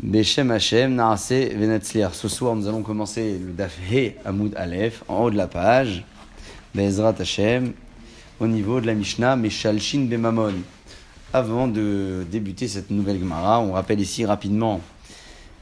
[0.00, 2.14] Beshem Hashem, Naase Venetzliar.
[2.14, 6.04] Ce soir, nous allons commencer le Daf He Amoud Aleph, en haut de la page.
[6.72, 7.72] Bezrat Hashem,
[8.38, 10.54] au niveau de la Mishnah, Meshalshin Bemamon.
[11.32, 14.80] Avant de débuter cette nouvelle Gemara, on rappelle ici rapidement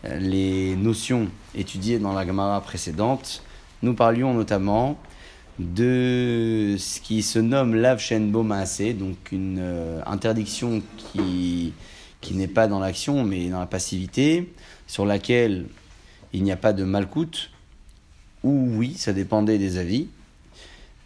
[0.05, 3.43] euh, les notions étudiées dans la Gemara précédente.
[3.81, 4.99] Nous parlions notamment
[5.59, 11.73] de ce qui se nomme Lav Shen Maase, donc une euh, interdiction qui
[12.21, 14.53] qui n'est pas dans l'action mais dans la passivité,
[14.87, 15.67] sur laquelle
[16.33, 17.51] il n'y a pas de malcoute,
[18.43, 20.09] ou oui, ça dépendait des avis.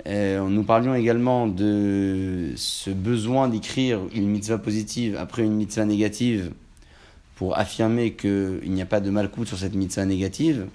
[0.06, 6.52] Euh, nous parlions également de ce besoin d'écrire une mitzvah positive après une mitzvah négative
[7.34, 10.66] pour affirmer qu'il n'y a pas de malcoute sur cette mitzvah négative.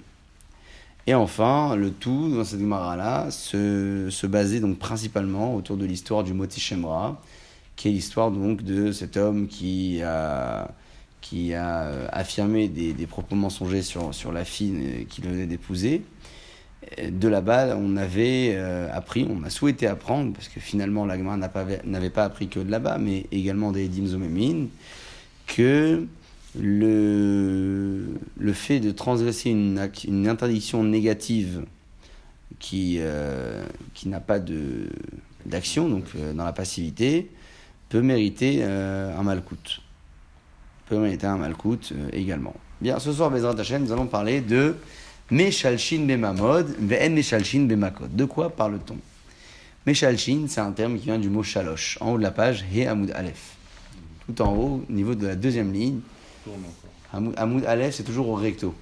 [1.06, 6.24] Et enfin, le tout dans cette Gemara-là se, se basait donc principalement autour de l'histoire
[6.24, 7.20] du Moti Shemra,
[7.76, 10.74] qui est l'histoire donc de cet homme qui a,
[11.20, 16.02] qui a euh, affirmé des, des propos mensongers sur, sur la fille qu'il venait d'épouser.
[17.10, 22.10] De là-bas, on avait euh, appris, on a souhaité apprendre, parce que finalement l'Agma n'avait
[22.10, 24.68] pas appris que de là-bas, mais également des Dimzomémines,
[25.48, 26.06] que
[26.58, 28.06] le,
[28.38, 31.64] le fait de transgresser une, une interdiction négative
[32.60, 34.38] qui, euh, qui n'a pas
[35.44, 37.30] d'action, donc dans la passivité,
[37.88, 39.80] peut mériter euh, un malcoute.
[40.86, 42.54] Peut mériter un malcoute euh, également.
[42.80, 44.76] Bien, ce soir, Bezrat Hashem, nous allons parler de
[45.30, 48.14] Meshalshin Bemamod, Ve'en Meshalshin Bemakod.
[48.14, 48.98] De quoi parle-t-on?
[49.86, 52.86] Meshalshin, c'est un terme qui vient du mot shalosh, en haut de la page, He
[52.86, 53.56] Amoud Aleph.
[54.26, 56.00] Tout en haut, au niveau de la deuxième ligne.
[57.12, 58.74] Amoud, Aleph, c'est toujours au recto.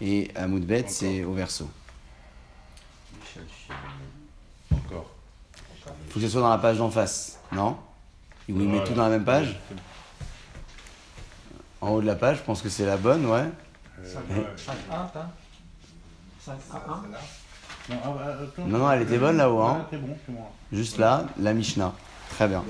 [0.00, 1.68] Et Amoud Bet, c'est au verso.
[4.70, 5.10] Encore.
[6.06, 7.76] Il faut que ce soit dans la page d'en face, non?
[8.48, 9.58] Il vous met tout dans la même page
[11.80, 13.44] En haut de la page, je pense que c'est la bonne, ouais.
[14.04, 15.12] 5A,
[16.44, 17.02] 5 1
[18.66, 19.60] non, non, elle était bonne là-haut.
[19.60, 19.86] Hein.
[20.72, 21.92] Juste là, la Mishnah.
[22.30, 22.62] Très bien.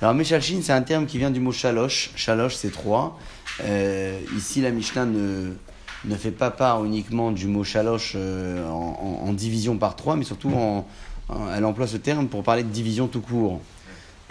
[0.00, 2.10] Alors, Meshalshin, c'est un terme qui vient du mot chaloche.
[2.16, 3.18] Chaloche, c'est trois.
[3.62, 5.52] Euh, ici, la Mishnah ne,
[6.04, 10.50] ne fait pas part uniquement du mot chaloche euh, en, division par trois, mais surtout
[10.50, 10.86] en,
[11.54, 13.60] elle emploie ce terme pour parler de division tout court.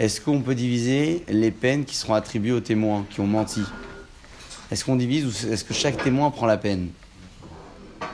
[0.00, 3.62] Est-ce qu'on peut diviser les peines qui seront attribuées aux témoins qui ont menti?
[4.70, 6.88] Est-ce qu'on divise ou est-ce que chaque témoin prend la peine?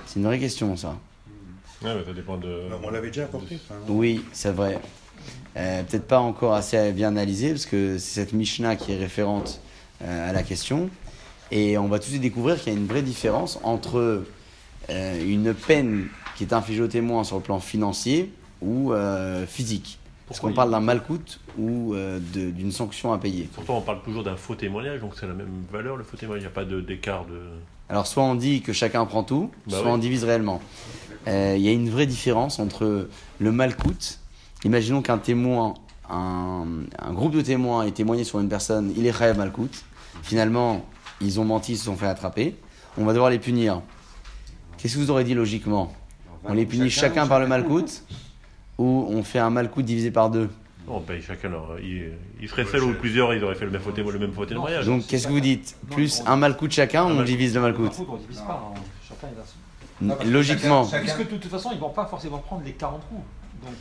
[0.07, 0.97] C'est une vraie question, ça.
[1.83, 2.65] Ouais, mais ça dépend de.
[2.83, 3.59] on l'avait déjà apporté.
[3.89, 4.79] Oui, c'est vrai.
[5.57, 9.61] Euh, peut-être pas encore assez bien analysé, parce que c'est cette Mishnah qui est référente
[10.03, 10.91] euh, à la question.
[11.51, 14.25] Et on va tout de suite découvrir qu'il y a une vraie différence entre
[14.91, 18.31] euh, une peine qui est infligée aux témoins sur le plan financier
[18.61, 18.93] ou
[19.49, 20.00] physique.
[20.31, 24.23] Est-ce qu'on parle d'un malcoute ou euh, d'une sanction à payer Pourtant, on parle toujours
[24.23, 26.43] d'un faux témoignage, donc c'est la même valeur le faux témoignage.
[26.43, 27.41] Il n'y a pas d'écart de,
[27.89, 30.61] Alors, soit on dit que chacun prend tout, bah soit on divise réellement.
[31.27, 33.09] Euh, il y a une vraie différence entre
[33.41, 34.21] le malcoute.
[34.65, 35.75] Imaginons qu'un témoin,
[36.09, 36.65] un,
[37.11, 39.85] groupe de témoins ait témoigné sur une personne, il est mal malcoute.
[40.23, 40.85] Finalement,
[41.21, 42.55] ils ont menti, ils se sont fait attraper.
[42.99, 43.83] On va devoir les punir.
[44.79, 45.93] Qu'est-ce que vous aurez dit logiquement?
[46.45, 48.05] On les punit chacun, chacun par le malcoute
[48.81, 50.49] ou on fait un mal coup divisé par deux
[50.89, 51.51] On paye chacun
[51.83, 54.57] Il, il serait seul ou plusieurs, ils auraient fait le même fauteuil, le même fauteuil
[54.57, 54.87] de mariage.
[54.87, 57.61] Donc qu'est-ce que vous dites Plus un mal coup de chacun ou on divise le
[57.61, 58.81] mal coup On divise pas, hein.
[59.07, 60.87] chacun est Logiquement.
[60.87, 63.21] Puisque de toute façon, ils vont pas forcément prendre les 40 coups.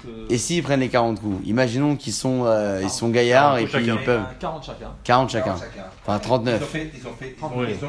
[0.07, 3.65] Euh, et s'ils prennent les 40 coups Imaginons qu'ils sont, euh, ils sont gaillards et
[3.65, 4.23] puis ils peuvent.
[4.39, 4.91] 40 chacun.
[5.03, 5.55] 40 chacun.
[6.03, 6.59] Enfin 39.
[6.59, 7.35] Ils ont, fait, ils, ont fait,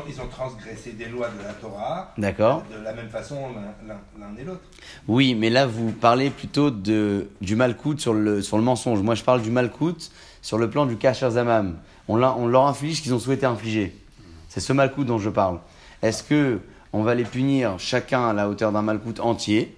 [0.09, 2.13] ils, ont, transgressé des lois de la Torah.
[2.17, 2.63] D'accord.
[2.71, 3.37] De la même façon
[3.87, 4.63] l'un et l'autre.
[5.09, 9.03] Oui, mais là vous parlez plutôt de, du malcoute sur le, sur le mensonge.
[9.03, 10.11] Moi je parle du malcoute
[10.43, 11.79] sur le plan du kasher zamam.
[12.09, 13.97] On, on leur inflige ce qu'ils ont souhaité infliger.
[14.49, 15.61] C'est ce malcoute dont je parle.
[16.03, 16.61] Est-ce que
[16.93, 19.77] on va les punir chacun à la hauteur d'un malcoute entier?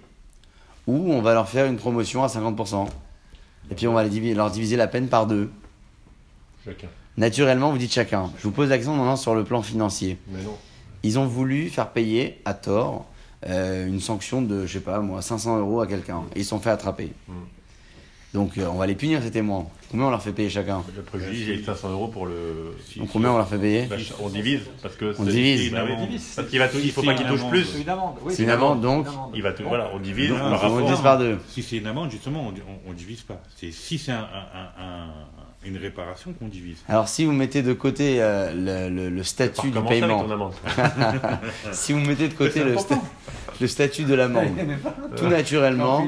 [0.87, 2.87] Ou on va leur faire une promotion à 50%.
[3.71, 5.49] Et puis on va leur diviser la peine par deux.
[6.65, 6.87] Chacun.
[7.17, 8.31] Naturellement, vous dites chacun.
[8.37, 10.17] Je vous pose l'accent maintenant sur le plan financier.
[10.29, 10.57] Mais non.
[11.03, 13.05] Ils ont voulu faire payer à tort
[13.47, 16.23] euh, une sanction de, je sais pas moi, 500 euros à quelqu'un.
[16.35, 17.11] Et ils sont fait attraper.
[17.27, 17.33] Hmm.
[18.33, 19.67] Donc euh, on va les punir ces témoins.
[19.93, 22.75] Combien on leur fait payer chacun Le préjudice, j'ai 500 euros pour le.
[22.97, 25.13] Donc combien on leur fait payer bah, On divise parce que.
[25.19, 25.71] On divise.
[26.35, 27.63] Parce qu'il va il faut pas qu'il touche plus.
[27.63, 28.15] C'est une amende.
[28.29, 29.05] c'est une amende donc.
[29.35, 30.31] Il va voilà, on divise.
[30.31, 31.37] on divise par deux.
[31.47, 32.51] Si c'est une amende, justement,
[32.87, 33.39] on, ne divise pas.
[33.55, 34.25] C'est si c'est un,
[35.63, 36.83] une réparation qu'on divise.
[36.89, 40.25] Alors si vous mettez de côté euh, le, le, statut du paiement,
[41.71, 42.75] si vous mettez de côté le,
[43.61, 44.57] le, statut de l'amende,
[45.15, 46.03] tout naturellement,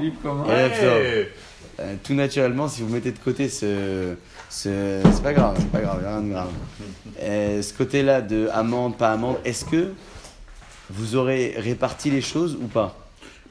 [1.80, 4.16] euh, tout naturellement, si vous mettez de côté ce.
[4.50, 6.50] ce c'est pas grave, c'est pas grave, rien de grave.
[7.22, 9.94] Euh, ce côté-là de amende, pas amende, est-ce que
[10.90, 12.98] vous aurez réparti les choses ou pas?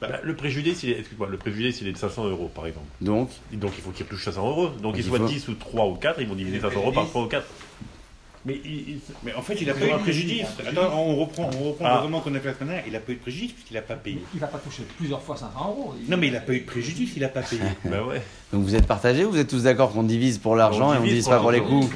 [0.01, 2.87] Bah, le préjudice, il est, excuse-moi, le préjudice, il est de 500 euros, par exemple.
[3.01, 4.69] Donc, Donc il faut qu'il touche 500 euros.
[4.83, 6.93] Donc qu'il il soit faut- 10 ou 3 ou 4, ils vont diviser 500 euros
[6.93, 7.47] par 3 ou 4.
[8.47, 10.47] Mais, il- il- mais en fait, il n'a pas eu de préjudice.
[10.69, 12.05] Attends, on reprend, on reprend Ah.
[12.23, 12.85] qu'on a fait la semaine dernière.
[12.87, 14.23] Il n'a pas eu de préjudice puisqu'il n'a pas payé.
[14.35, 15.95] Il va pas toucher plusieurs fois 500 euros.
[16.03, 17.63] Il- Non, mais il n'a pas eu de préjudice, il n'a pas payé.
[17.87, 18.21] bah ouais.
[18.53, 21.03] donc vous êtes partagés ou vous êtes tous d'accord qu'on divise pour l'argent et on
[21.05, 21.89] divise pas pour les coups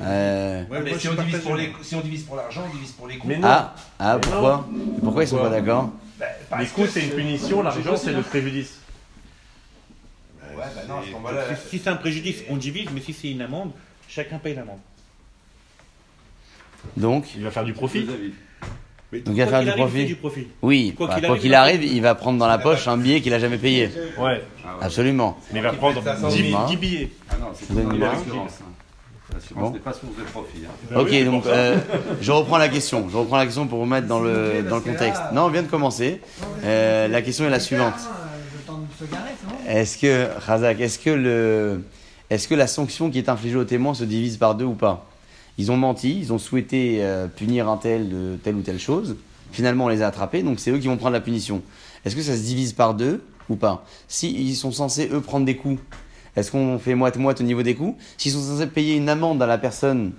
[0.00, 2.74] Euh, Ouais, mais moi, si on, divise pour les, si on divise pour l'argent, on
[2.74, 3.28] divise pour les coûts.
[3.42, 4.66] Ah, ah pourquoi
[5.02, 6.26] Pourquoi ils sont pas d'accord Bah,
[6.58, 8.78] Les coups, que c'est une punition, l'argent, c'est le préjudice.
[10.56, 11.00] Ouais, bah non,
[11.68, 13.72] Si c'est un préjudice, on divise, mais si c'est une amende,
[14.08, 14.78] chacun paye l'amende.
[16.96, 18.04] Donc, Il va faire du profit.
[18.04, 18.16] Donc,
[19.28, 19.96] il va faire qu'il du arrive, il profit.
[20.00, 20.46] fait du profit.
[20.62, 21.92] oui, Quoi bah, qu'il arrive, il va arrive, payer.
[21.94, 23.90] il va prendre dans la poche un billet qu'il a jamais payé.
[24.18, 24.42] Ouais.
[24.80, 25.38] Absolument.
[25.52, 26.66] Mais il va prendre fait 500 10, 000.
[26.66, 27.10] 10 billets.
[27.30, 28.58] Ah non, c'est une l'assurance.
[28.60, 28.64] hein.
[29.32, 29.70] L'assurance Bon.
[29.70, 30.58] n'est pas source de profit.
[30.64, 30.70] hein.
[30.90, 31.76] Bah ok, oui, donc euh,
[32.20, 33.08] je reprends la question.
[33.10, 35.22] Je reprends la question pour vous mettre dans le, dans le contexte.
[35.32, 36.20] Non, on vient de commencer.
[36.64, 37.94] Euh, la question est la suivante.
[39.68, 41.84] Est-ce que, Razak, est-ce que, le,
[42.30, 45.06] est-ce que la sanction qui est infligée aux témoins se divise par deux ou pas?
[45.58, 49.16] Ils ont menti, ils ont souhaité euh, punir un tel de telle ou telle chose.
[49.52, 51.62] Finalement, on les a attrapés, donc c'est eux qui vont prendre la punition.
[52.04, 53.84] Est-ce que ça se divise par deux ou pas?
[54.08, 55.80] Si ils sont censés, eux, prendre des coups,
[56.36, 57.96] est-ce qu'on fait moite-moite au niveau des coups?
[58.18, 60.12] S'ils sont censés payer une amende à la personne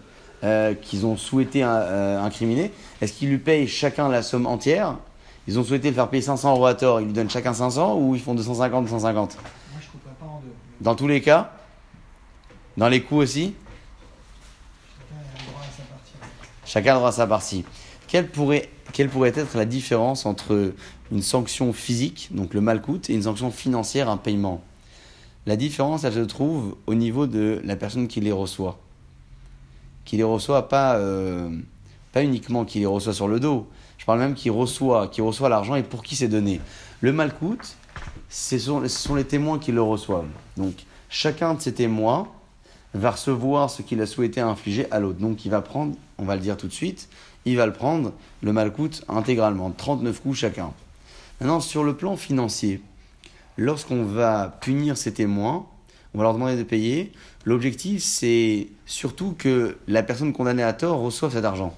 [0.44, 2.72] euh, qu'ils ont souhaité euh, incriminer,
[3.02, 4.98] est-ce qu'ils lui payent chacun la somme entière?
[5.48, 7.98] Ils ont souhaité le faire payer 500 euros à tort, ils lui donnent chacun 500
[8.00, 10.48] ou ils font 250, 250 Moi, je pas en deux.
[10.82, 11.52] Dans tous les cas
[12.78, 13.54] Dans les coups aussi
[14.98, 16.14] Chacun a le droit à sa partie.
[16.66, 17.64] Chacun a le droit à sa partie.
[18.08, 20.74] Quelle pourrait, quelle pourrait être la différence entre
[21.12, 24.62] une sanction physique, donc le malcoute, et une sanction financière, un paiement?
[25.46, 28.80] La différence, elle se trouve au niveau de la personne qui les reçoit.
[30.04, 31.50] Qui les reçoit pas, euh,
[32.12, 33.68] pas uniquement qui les reçoit sur le dos.
[33.98, 36.62] Je parle même qui reçoit, qui reçoit l'argent et pour qui c'est donné.
[37.02, 37.76] Le malcoute,
[38.30, 40.26] ce sont, ce sont les témoins qui le reçoivent.
[40.58, 42.28] Donc, chacun de ces témoins
[43.00, 45.20] va recevoir ce qu'il a souhaité infliger à l'autre.
[45.20, 47.10] Donc il va prendre, on va le dire tout de suite,
[47.46, 50.72] il va le prendre, le malcoute, intégralement, 39 coups chacun.
[51.40, 52.82] Maintenant, sur le plan financier,
[53.58, 55.66] lorsqu'on va punir ces témoins,
[56.14, 57.12] on va leur demander de payer,
[57.44, 61.76] l'objectif c'est surtout que la personne condamnée à tort reçoive cet argent,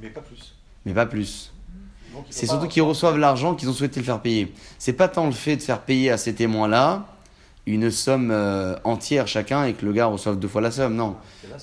[0.00, 0.54] Mais pas plus.
[0.84, 1.52] mais pas plus.
[2.30, 4.52] C'est surtout qu'ils reçoivent l'argent qu'ils ont souhaité le faire payer.
[4.78, 7.06] C'est pas tant le fait de faire payer à ces témoins-là
[7.66, 10.94] une somme euh, entière chacun et que le gars reçoive deux fois la somme.
[10.96, 11.14] Non.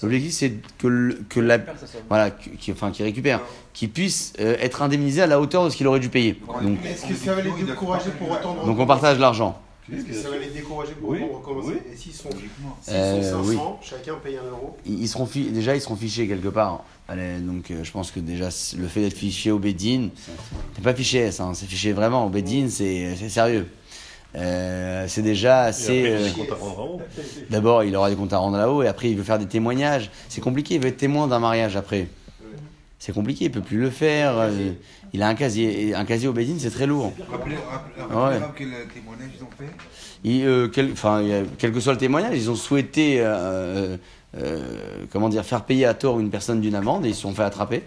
[0.01, 1.59] L'objectif c'est que, le- que la,
[2.07, 3.41] voilà, qui, enfin, qui récupère,
[3.73, 6.39] qui puisse euh, être indemnisé à la hauteur de ce qu'il aurait dû payer.
[6.61, 9.59] Donc, Est-ce que ça va les décourager pour autant de donc on partage l'argent.
[9.91, 11.91] Est-ce que ça va les décourager pour Oui, autant de recommencer oui.
[11.91, 13.55] Et s'ils sont, s'ils Euh, sont oui.
[13.55, 16.83] 500, chacun paye un euro Ils, ils seront fi- déjà ils seront fichés quelque part.
[17.07, 20.11] Allez, donc euh, je pense que déjà le fait d'être fiché au Bédine,
[20.75, 23.67] c'est pas fiché S, hein, c'est fiché vraiment au Bédine, c'est c'est sérieux.
[24.35, 26.03] Euh, c'est déjà assez.
[26.07, 26.27] Euh.
[27.49, 30.09] D'abord, il aura des comptes à rendre là-haut et après, il veut faire des témoignages.
[30.27, 32.07] C'est compliqué, il veut être témoin d'un mariage après.
[32.99, 34.37] C'est compliqué, il peut plus le faire.
[34.37, 34.71] euh,
[35.13, 37.11] Il a un casier, et un casier au Bédine, c'est très lourd.
[37.31, 38.37] Rappelez, rappelez, Ouais.
[38.37, 39.69] rappelez quel témoignage ils ont fait
[40.45, 40.67] euh,
[41.57, 43.97] quel, que soit le témoignage, ils ont souhaité, euh,
[44.37, 47.33] euh, comment dire, faire payer à tort une personne d'une amende et ils se sont
[47.33, 47.83] fait attraper.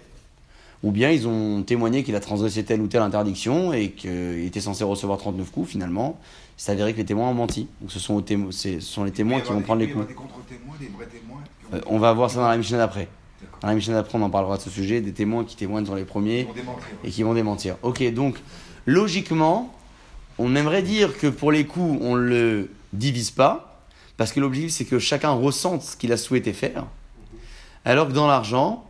[0.83, 4.61] Ou bien ils ont témoigné qu'il a transgressé telle ou telle interdiction et qu'il était
[4.61, 6.19] censé recevoir 39 coups finalement.
[6.57, 7.69] C'est avéré que les témoins ont menti.
[7.81, 10.07] Donc ce sont, aux témo- c'est- ce sont les témoins qui vont prendre les avoir
[10.07, 10.09] coups.
[10.09, 11.41] des contre-témoins, des vrais témoins.
[11.71, 13.09] qui ont- Euh, on va voir ça dans la Mishnah d'après.
[13.61, 15.95] Dans la Mishnah d'après, on en parlera de ce sujet, des témoins qui témoignent sur
[15.95, 16.47] les premiers
[17.05, 17.77] et qui vont démentir.
[17.83, 18.37] Ok, donc
[18.87, 19.73] logiquement,
[20.39, 23.85] on aimerait dire que pour les coups, on ne le divise pas,
[24.17, 26.87] parce que l'objectif c'est que chacun ressente ce qu'il a souhaité faire,
[27.85, 28.85] alors que dans l'argent,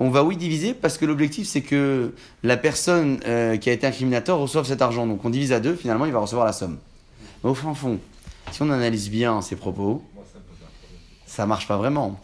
[0.00, 3.86] on va oui diviser parce que l'objectif c'est que la personne euh, qui a été
[3.86, 5.06] incriminateur reçoive cet argent.
[5.06, 6.78] Donc on divise à deux, finalement il va recevoir la somme.
[7.44, 7.98] Mais au fin fond,
[8.50, 10.02] si on analyse bien ces propos,
[11.26, 12.18] ça marche pas vraiment.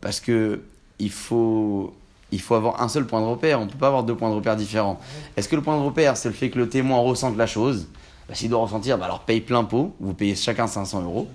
[0.00, 0.60] Parce que
[0.98, 1.94] il faut,
[2.32, 3.60] il faut avoir un seul point de repère.
[3.60, 5.00] On peut pas avoir deux points de repère différents.
[5.36, 7.88] Est-ce que le point de repère, c'est le fait que le témoin ressente la chose?
[8.28, 9.94] Bah, S'il doit ressentir, bah, alors paye plein pot.
[10.00, 11.28] Vous payez chacun 500 euros.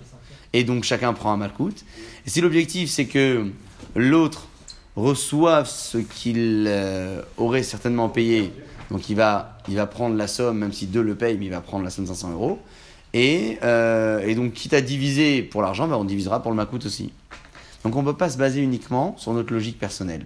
[0.53, 1.85] Et donc chacun prend un malcoute.
[2.25, 3.51] Et si l'objectif, c'est que
[3.95, 4.47] l'autre
[4.95, 8.53] reçoive ce qu'il euh, aurait certainement payé,
[8.89, 11.51] donc il va, il va prendre la somme, même si deux le payent, mais il
[11.51, 12.59] va prendre la somme de 500 euros.
[13.13, 16.85] Et, euh, et donc, quitte à diviser pour l'argent, bah, on divisera pour le malcoute
[16.85, 17.11] aussi.
[17.83, 20.25] Donc on ne peut pas se baser uniquement sur notre logique personnelle.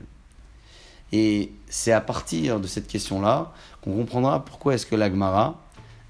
[1.11, 5.61] Et c'est à partir de cette question-là qu'on comprendra pourquoi est-ce que l'Agmara,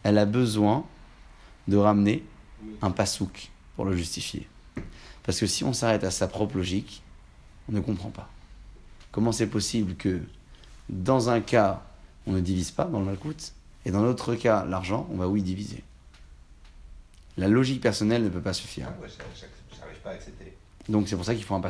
[0.03, 0.85] elle a besoin
[1.67, 2.23] de ramener
[2.81, 4.47] un pasouk pour le justifier.
[5.23, 7.03] Parce que si on s'arrête à sa propre logique,
[7.69, 8.29] on ne comprend pas.
[9.15, 10.19] Comment c'est possible que
[10.89, 11.81] dans un cas,
[12.27, 13.53] on ne divise pas dans le malcoute,
[13.85, 15.85] et dans l'autre cas, l'argent, on va oui diviser.
[17.37, 18.87] La logique personnelle ne peut pas suffire.
[18.89, 20.51] Ah ouais, je n'arrive pas à accepter.
[20.89, 21.69] Donc c'est pour ça qu'il faut un un-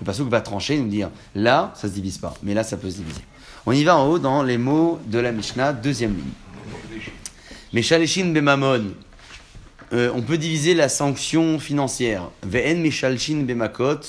[0.00, 2.76] Le pasouk va trancher et nous dire là, ça se divise pas, mais là, ça
[2.76, 3.22] peut se diviser.
[3.64, 7.04] On y va en haut dans les mots de la Mishnah, deuxième ligne.
[7.72, 8.86] Mais Shaleshin Bemamon,
[9.92, 12.28] euh, on peut diviser la sanction financière.
[12.42, 14.00] Ve'en Meshalshin Bemakot,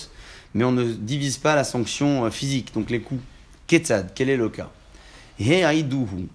[0.54, 3.22] mais on ne divise pas la sanction euh, physique, donc les coups.
[3.68, 4.70] Ketzad, quel est le cas?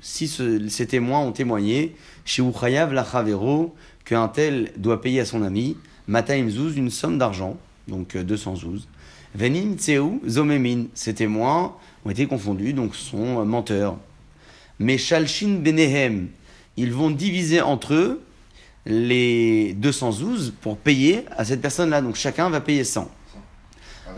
[0.01, 1.95] Si ce- ces témoins ont témoigné,
[2.25, 5.77] chez Uchayav Lachavero, qu'un tel doit payer à son ami,
[6.09, 7.57] Mataim Zouz, une somme d'argent,
[7.89, 8.89] donc euh, 200 zouz.
[9.35, 13.97] Venim Tseu Zomemin, ces témoins ont été confondus, donc sont euh, menteurs.
[14.79, 16.29] Mais Shalshin Benehem,
[16.77, 18.23] ils vont diviser entre eux
[18.87, 22.01] les 200 zouz pour payer à cette personne-là.
[22.03, 23.11] Donc chacun va payer 100.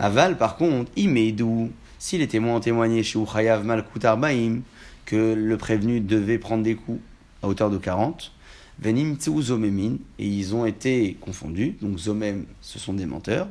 [0.01, 4.61] Aval, par contre, Imeidou, si les témoins ont témoigné chez Uchayav Malkut Arbaim
[5.03, 7.01] que le prévenu devait prendre des coups
[7.43, 8.31] à hauteur de 40,
[8.79, 11.75] Venim Zomemin, et ils ont été confondus.
[11.81, 13.49] Donc Zomem, ce sont des menteurs.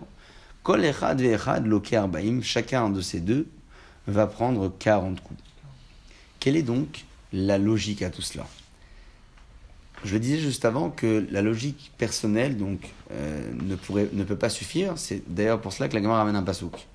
[0.62, 3.46] Kol Echad Ve'echad Loke Arbaim, chacun de ces deux
[4.06, 5.42] va prendre 40 coups.
[6.40, 8.46] Quelle est donc la logique à tout cela?
[10.04, 14.36] Je le disais juste avant que la logique personnelle donc euh, ne, pourrait, ne peut
[14.36, 14.92] pas suffire.
[14.96, 16.86] C'est d'ailleurs pour cela que la Gemara ramène un pasouk.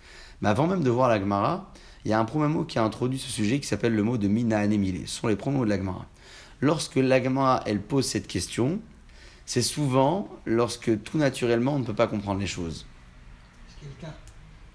[0.42, 1.72] Mais avant même de voir la Gemara,
[2.06, 4.18] il y a un premier mot qui a introduit ce sujet qui s'appelle le mot
[4.18, 5.08] de Mina Anemile.
[5.08, 6.06] Ce sont les pronoms de la Gemara.
[6.62, 8.80] Lorsque la Gemara elle pose cette question,
[9.46, 12.86] c'est souvent lorsque tout naturellement on ne peut pas comprendre les choses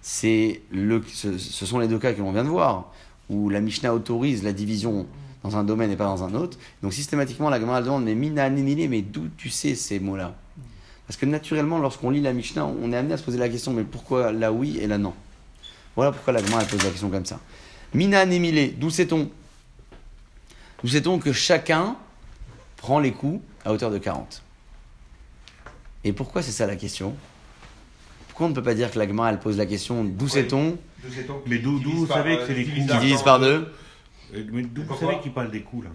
[0.00, 2.92] c'est le, ce, ce sont les deux cas que l'on vient de voir,
[3.28, 5.06] où la Mishnah autorise la division
[5.48, 6.58] dans un domaine et pas dans un autre.
[6.82, 10.34] Donc systématiquement, la Gemara demande, mais mina ninile, mais d'où tu sais ces mots-là?
[11.06, 13.72] Parce que naturellement, lorsqu'on lit la Mishnah, on est amené à se poser la question,
[13.72, 15.14] mais pourquoi la oui et la non?
[15.96, 17.40] Voilà pourquoi la Gemara elle pose la question comme ça.
[17.94, 19.30] Mina nimile, d'où sait-on?
[20.82, 21.96] D'où sait-on que chacun
[22.76, 24.42] prend les coups à hauteur de 40
[26.04, 27.16] Et pourquoi c'est ça la question?
[28.28, 30.30] Pourquoi on ne peut pas dire que la Gemara elle pose la question d'où Oui.
[30.30, 30.76] sait-on?
[31.46, 33.46] Mais d'où- vous savez que euh, c'est les divisent coups qui divisent par deux?
[33.46, 33.64] Euh,
[34.32, 35.90] Mais d'où vous savez qu'il parle des coups là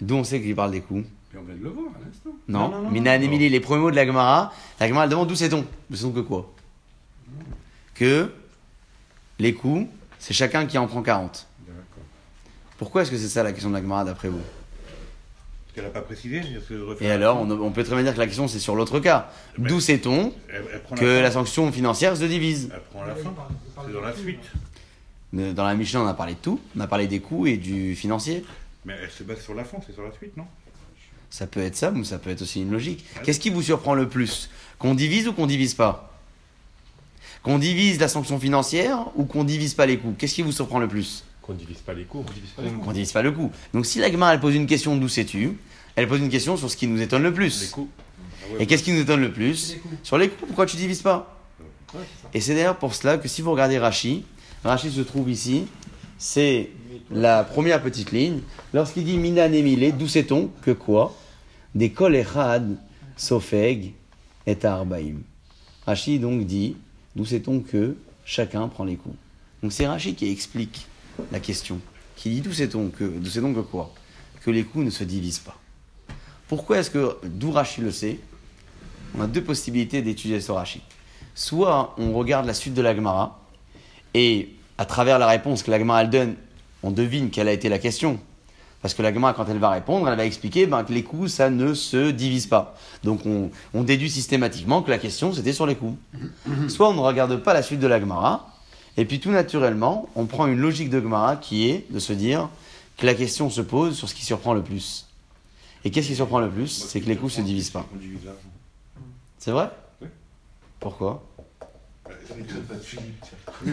[0.00, 2.30] D'où on sait qu'il parle des coups Puis on vient de le voir à l'instant.
[2.48, 3.24] Non, Non, non, non, Mina non.
[3.24, 5.64] Emily, les premiers mots de la Gemara, la Gemara elle demande d'où sait-on?
[5.88, 6.52] D'où sait-on que quoi?
[7.94, 8.32] Que
[9.38, 9.86] les coups,
[10.18, 11.46] c'est chacun qui en prend 40.
[11.66, 11.76] D'accord.
[12.78, 14.38] Pourquoi est-ce que c'est ça la question de la Gemara d'après vous?
[14.40, 16.38] Parce qu'elle n'a pas précisé.
[16.38, 18.48] est-ce que je refais Et alors, on, on peut très bien dire que la question
[18.48, 19.30] c'est sur l'autre cas.
[19.56, 20.32] Mais- D'où sait-on
[20.96, 22.70] que la sanction financière se divise?
[22.74, 23.32] Elle prend la fin.
[23.86, 24.40] C'est dans la suite.
[25.32, 26.60] Dans la Mishnah, on a parlé de tout.
[26.76, 28.44] On a parlé des coûts et du financier.
[28.84, 30.44] Mais elle se base sur la fin, c'est sur la suite, non?
[31.30, 33.04] Ça peut être ça, mais ça peut être aussi une logique.
[33.24, 34.50] Qu'est-ce qui vous surprend le plus?
[34.78, 36.10] Qu'on divise ou qu'on divise pas?
[37.42, 40.14] Qu'on divise la sanction financière ou qu'on divise pas les coûts?
[40.18, 41.24] Qu'est-ce qui vous surprend le plus?
[41.40, 42.24] Qu'on divise pas les cours.
[42.28, 43.50] On divise pas les Qu'on divise pas le coût.
[43.72, 45.56] Donc si la Gemara, elle pose une question d'où sais-tu?
[45.96, 47.70] Elle pose une question sur ce qui nous étonne le Les plus.
[47.70, 47.88] coups.
[47.98, 49.76] Ah ouais, Et qu'est-ce qui nous étonne le plus?
[49.82, 49.94] Coups.
[50.02, 51.38] Sur les coûts, pourquoi tu divises pas?
[52.34, 54.24] Et c'est d'ailleurs pour cela que si vous regardez Rashi,
[54.64, 55.66] Rashi se trouve ici,
[56.18, 56.70] c'est
[57.10, 58.40] la première petite ligne.
[58.72, 61.16] Lorsqu'il dit Mina Nemile, d'où sait-on que quoi?
[61.74, 62.76] Des kol echad
[63.16, 63.94] sofeg
[64.46, 65.22] et arbaim.
[65.84, 66.76] Rashi donc dit,
[67.16, 69.16] d'où sait-on que chacun prend les coups?
[69.62, 70.86] Donc c'est Rashi qui explique
[71.32, 71.80] la question,
[72.14, 73.92] qui dit d'où sait-on que, sait-on que quoi?
[74.44, 75.58] Que les coups ne se divisent pas.
[76.46, 78.20] Pourquoi est-ce que, d'où Rashi le sait?
[79.18, 80.82] On a deux possibilités d'étudier ce Rashi.
[81.34, 83.41] Soit on regarde la suite de la Gemara,
[84.14, 86.34] et à travers la réponse que la Gemara elle donne,
[86.82, 88.18] on devine quelle a été la question.
[88.80, 91.30] Parce que la Gemara, quand elle va répondre, elle va expliquer ben, que les coups,
[91.30, 92.76] ça ne se divise pas.
[93.04, 95.96] Donc on, on déduit systématiquement que la question, c'était sur les coups.
[96.68, 98.48] Soit on ne regarde pas la suite de la Gemara,
[98.96, 102.48] et puis tout naturellement, on prend une logique de Gemara qui est de se dire
[102.98, 105.06] que la question se pose sur ce qui surprend le plus.
[105.84, 106.68] Et qu'est-ce qui surprend le plus?
[106.68, 107.86] C'est que les coups se divisent pas.
[107.92, 107.96] On
[112.36, 113.72] Oui.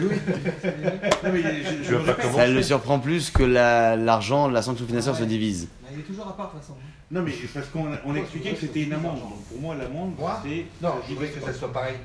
[1.24, 1.42] Non, mais
[1.82, 5.68] je, pas comment Ça le surprend plus que la- l'argent, la sanction financière se divise.
[5.82, 6.74] Mais il est toujours à part de toute façon.
[7.10, 9.18] Non, mais parce qu'on on expliquait que c'était une amende.
[9.20, 10.64] Donc pour moi, l'amende, Moi c'est.
[10.82, 11.96] Non, je voudrais que ça soit pareil.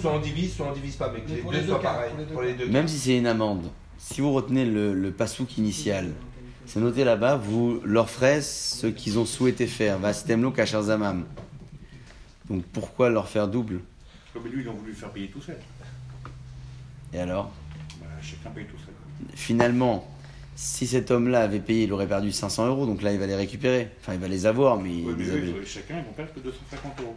[0.00, 1.82] Soit on divise, soit on divise pas, mais que Mais les deux les deux soient
[1.82, 2.10] pareils.
[2.32, 6.10] pour les deux Même si c'est une amende, si vous retenez le, le pasouk initial,
[6.66, 9.98] c'est noté là-bas, vous leur ferez ce qu'ils ont souhaité faire.
[9.98, 11.24] Vastemlo kasher zamam.
[12.48, 13.80] Donc pourquoi leur faire double?
[14.32, 15.56] Comme lui, ils ont voulu le faire payer tout seul.
[17.14, 17.50] Et alors
[18.00, 18.94] Bah, chacun paye tout seul.
[19.34, 20.06] Finalement,
[20.56, 23.34] si cet homme-là avait payé, il aurait perdu 500 euros, donc là, il va les
[23.36, 23.88] récupérer.
[24.00, 26.12] Enfin, il va les avoir, mais, il mais les eux, avait- ils- chacun, ils vont
[26.12, 27.16] perdre que 250 euros.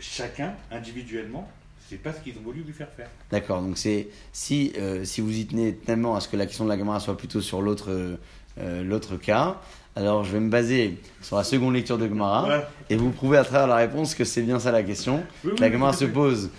[0.00, 1.48] Chacun, individuellement,
[1.88, 3.08] c'est pas ce qu'ils ont voulu lui faire faire.
[3.30, 6.64] D'accord, donc c'est si, euh, si vous y tenez tellement à ce que la question
[6.64, 8.16] de la Gemara soit plutôt sur l'autre euh,
[8.58, 9.60] euh, l'autre cas,
[9.94, 12.64] alors je vais me baser sur la seconde lecture de Gemara Ouais.
[12.90, 15.22] et vous prouver à travers la réponse que c'est bien ça la question.
[15.44, 16.50] Oui, oui, la oui, Gemara se pose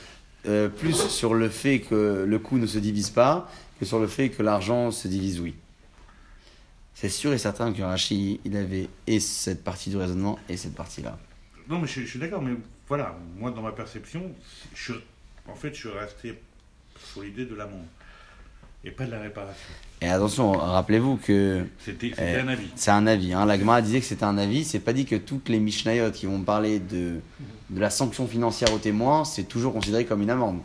[0.46, 4.08] euh, plus sur le fait que le coût ne se divise pas que sur le
[4.08, 5.56] fait que l'argent se divise oui.
[6.94, 10.76] C'est sûr et certain que Rashi, il avait et cette partie du raisonnement et cette
[10.76, 11.18] partie-là.
[11.68, 12.56] Non, mais je, suis d'accord, mais
[12.88, 14.32] voilà, moi, dans ma perception,
[15.48, 16.40] en fait, je suis resté
[16.98, 17.86] sur l'idée de l'amende
[18.86, 19.74] et pas de la réparation.
[20.02, 22.68] Et attention, rappelez-vous que C'était Eh, un avis.
[22.76, 23.34] C'est un avis.
[23.34, 23.46] Hein.
[23.46, 24.66] La Gemara disait que c'était un avis.
[24.66, 27.20] C'est pas dit que toutes les Mishnayot qui vont parler de,
[27.70, 30.60] de la sanction financière aux témoins, c'est toujours considéré comme une amende.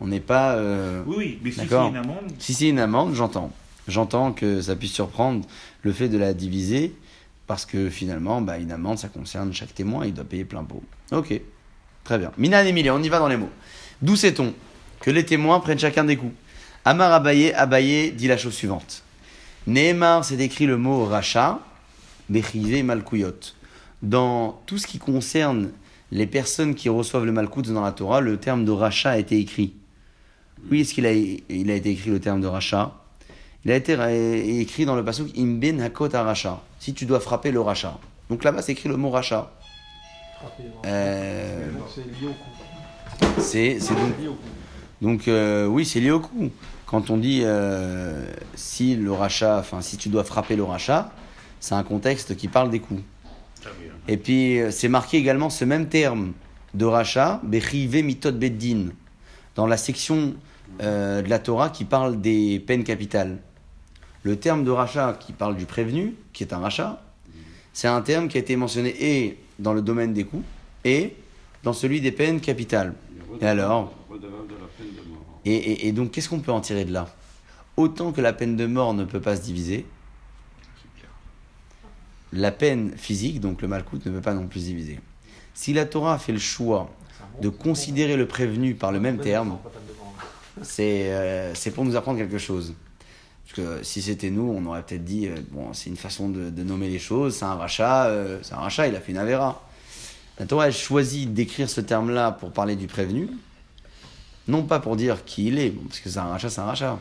[0.00, 0.56] On n'est pas.
[0.56, 3.52] euh, Oui, oui, mais si c'est une amende, Si c'est une amende, j'entends.
[3.86, 5.46] J'entends que ça puisse surprendre
[5.82, 6.92] le fait de la diviser
[7.46, 10.04] parce que finalement, bah, une amende, ça concerne chaque témoin.
[10.04, 10.82] Il doit payer plein pot.
[11.12, 11.40] Ok.
[12.02, 12.32] Très bien.
[12.36, 13.50] Mina Emilia, on y va dans les mots.
[14.02, 14.52] D'où sait-on
[15.00, 16.32] que les témoins prennent chacun des coups?
[16.88, 19.02] Amar Abaye, Abaye dit la chose suivante.
[19.66, 21.58] Nehemar, c'est écrit le mot rachat,
[22.28, 23.54] Bechivé Malkouyot.
[24.02, 25.70] Dans tout ce qui concerne
[26.12, 29.36] les personnes qui reçoivent le Malkout dans la Torah, le terme de rachat a été
[29.36, 29.74] écrit.
[30.70, 32.92] Oui, est-ce qu'il a, il a été écrit le terme de rachat
[33.64, 33.94] Il a été
[34.60, 36.62] écrit dans le passage Imben Hakot rachat.
[36.78, 37.98] Si tu dois frapper le rachat.
[38.30, 39.50] Donc là-bas, c'est écrit le mot rachat.
[40.84, 41.66] Euh,
[43.38, 43.94] C'est coup.
[43.94, 44.36] donc coup.
[45.02, 46.52] Donc euh, oui, c'est lié au coût.
[46.86, 48.24] Quand on dit euh,
[48.54, 51.12] si le rachat, enfin si tu dois frapper le rachat,
[51.58, 53.00] c'est un contexte qui parle des coûts.
[53.60, 53.92] ça vient.
[54.06, 56.32] Et puis euh, c'est marqué également ce même terme
[56.74, 58.90] de rachat, bechive mitot beddin,
[59.56, 60.34] dans la section
[60.80, 63.38] euh, de la Torah qui parle des peines capitales.
[64.22, 67.02] Le terme de rachat qui parle du prévenu, qui est un rachat,
[67.72, 70.42] c'est un terme qui a été mentionné et dans le domaine des coûts
[70.84, 71.16] et
[71.62, 72.94] dans celui des peines capitales.
[73.40, 73.92] Et alors
[75.46, 77.08] et, donc, qu'est-ce qu'on peut en tirer de là?
[77.76, 79.86] Autant que la peine de mort ne peut pas se diviser,
[82.32, 84.98] la peine physique, donc le malcoute, ne peut pas non plus se diviser.
[85.54, 86.90] Si la Torah a fait le choix
[87.40, 89.58] de considérer le prévenu par le même terme,
[90.80, 92.74] euh, c'est pour nous apprendre quelque chose.
[93.44, 96.62] Parce que si c'était nous, on aurait peut-être dit, euh, bon, c'est une façon de,
[96.62, 99.62] nommer les choses, c'est un rachat, euh, c'est un rachat, il a fait une avéra.
[100.38, 103.30] La Torah a choisi d'écrire ce terme-là pour parler du prévenu,
[104.48, 106.98] non pas pour dire qui il est, parce que c'est un rachat, c'est un rachat,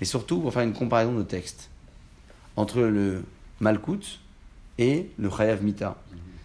[0.00, 1.70] mais surtout pour faire une comparaison de texte
[2.56, 3.24] entre le
[3.60, 4.20] malkout
[4.78, 5.96] et le chayav mita.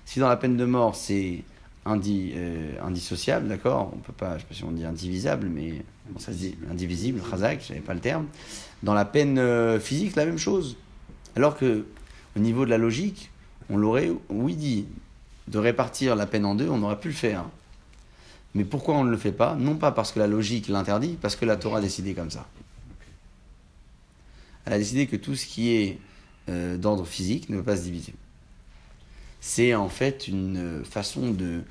[0.05, 1.43] Si dans la peine de mort, c'est
[1.85, 5.83] indi, euh, indissociable, d'accord On peut pas, je sais pas si on dit indivisable, mais
[6.09, 8.27] bon, ça se dit indivisible, chazak, j'avais pas le terme.
[8.83, 10.77] Dans la peine euh, physique, la même chose.
[11.35, 11.85] Alors que,
[12.35, 13.31] au niveau de la logique,
[13.69, 14.85] on l'aurait, oui, dit,
[15.47, 17.45] de répartir la peine en deux, on aurait pu le faire.
[18.53, 19.55] Mais pourquoi on ne le fait pas?
[19.55, 22.47] Non pas parce que la logique l'interdit, parce que la Torah a décidé comme ça.
[24.65, 25.99] Elle a décidé que tout ce qui est
[26.49, 28.13] euh, d'ordre physique ne peut pas se diviser.
[29.39, 31.61] C'est en fait une façon de,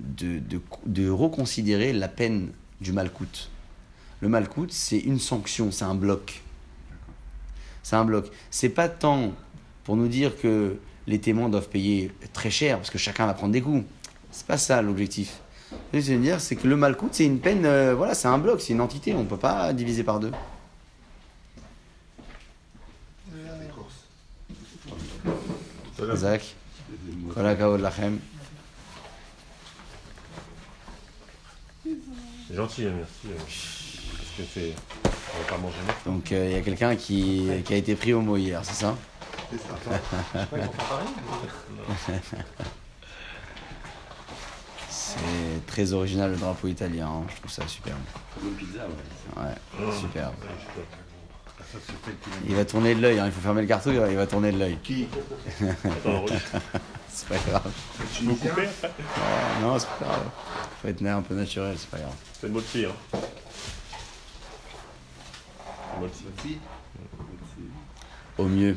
[0.00, 0.40] de,
[0.86, 3.50] de, reconsidérer la peine du malcoute.
[4.20, 6.42] Le malcoute, c'est une sanction, c'est un bloc.
[7.82, 8.30] C'est un bloc.
[8.50, 9.32] C'est pas tant
[9.84, 13.52] pour nous dire que les témoins doivent payer très cher parce que chacun va prendre
[13.52, 13.84] des coups.
[14.30, 15.40] C'est pas ça l'objectif.
[15.70, 18.28] Ce que je veux dire, c'est que le malcoute, c'est une peine, euh, voilà, c'est
[18.28, 20.32] un bloc, c'est une entité, on ne peut pas diviser par deux.
[26.16, 26.54] Zach.
[32.48, 33.26] C'est gentil, hein, merci.
[33.26, 34.74] euh, Parce que c'est.
[35.04, 36.12] On va pas manger maintenant.
[36.14, 38.74] Donc euh, il y a quelqu'un qui, qui a été pris au mot hier, c'est
[38.74, 38.96] ça?
[39.52, 39.58] Ouais, ils
[40.62, 41.08] font pareil,
[42.08, 42.20] mais-
[45.60, 47.98] C'est très original le drapeau italien, hein, je trouve ça superbe.
[48.34, 48.80] Comme une pizza,
[49.36, 49.42] ouais.
[49.42, 50.34] Ouais, superbe.
[50.42, 53.62] Ah, ça, c'est peut-être qu'il a- Il va tourner de l'œil, hein, il faut fermer
[53.62, 54.78] le carton, il va tourner de l'œil.
[54.82, 55.06] Qui?
[57.12, 57.72] C'est pas grave.
[58.22, 58.36] Ouais,
[59.62, 60.30] non, c'est pas grave.
[60.80, 62.14] Faut être un peu naturel, c'est pas grave.
[62.40, 63.18] C'est une moitié, hein.
[65.94, 66.26] Une moitié.
[66.40, 66.58] Si.
[68.38, 68.76] Au mieux.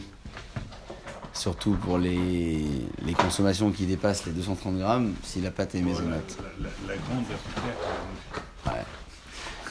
[1.34, 2.64] Surtout pour les,
[3.06, 6.38] les consommations qui dépassent les 230 grammes, si la pâte est maisonnette.
[6.60, 7.76] La, la- la grande, là, c'est clair.
[8.76, 8.84] Ouais.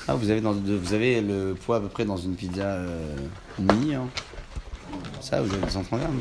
[0.08, 3.16] Ah, vous avez, dans, vous avez le poids à peu près dans une pizza euh,
[3.60, 3.94] mini.
[3.94, 4.08] hein.
[5.20, 6.20] Ça, vous avez 230 grammes.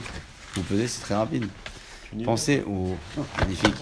[0.56, 1.47] Vous pesez, c'est très rapide.
[2.23, 2.95] Pensez au.
[3.39, 3.73] magnifique.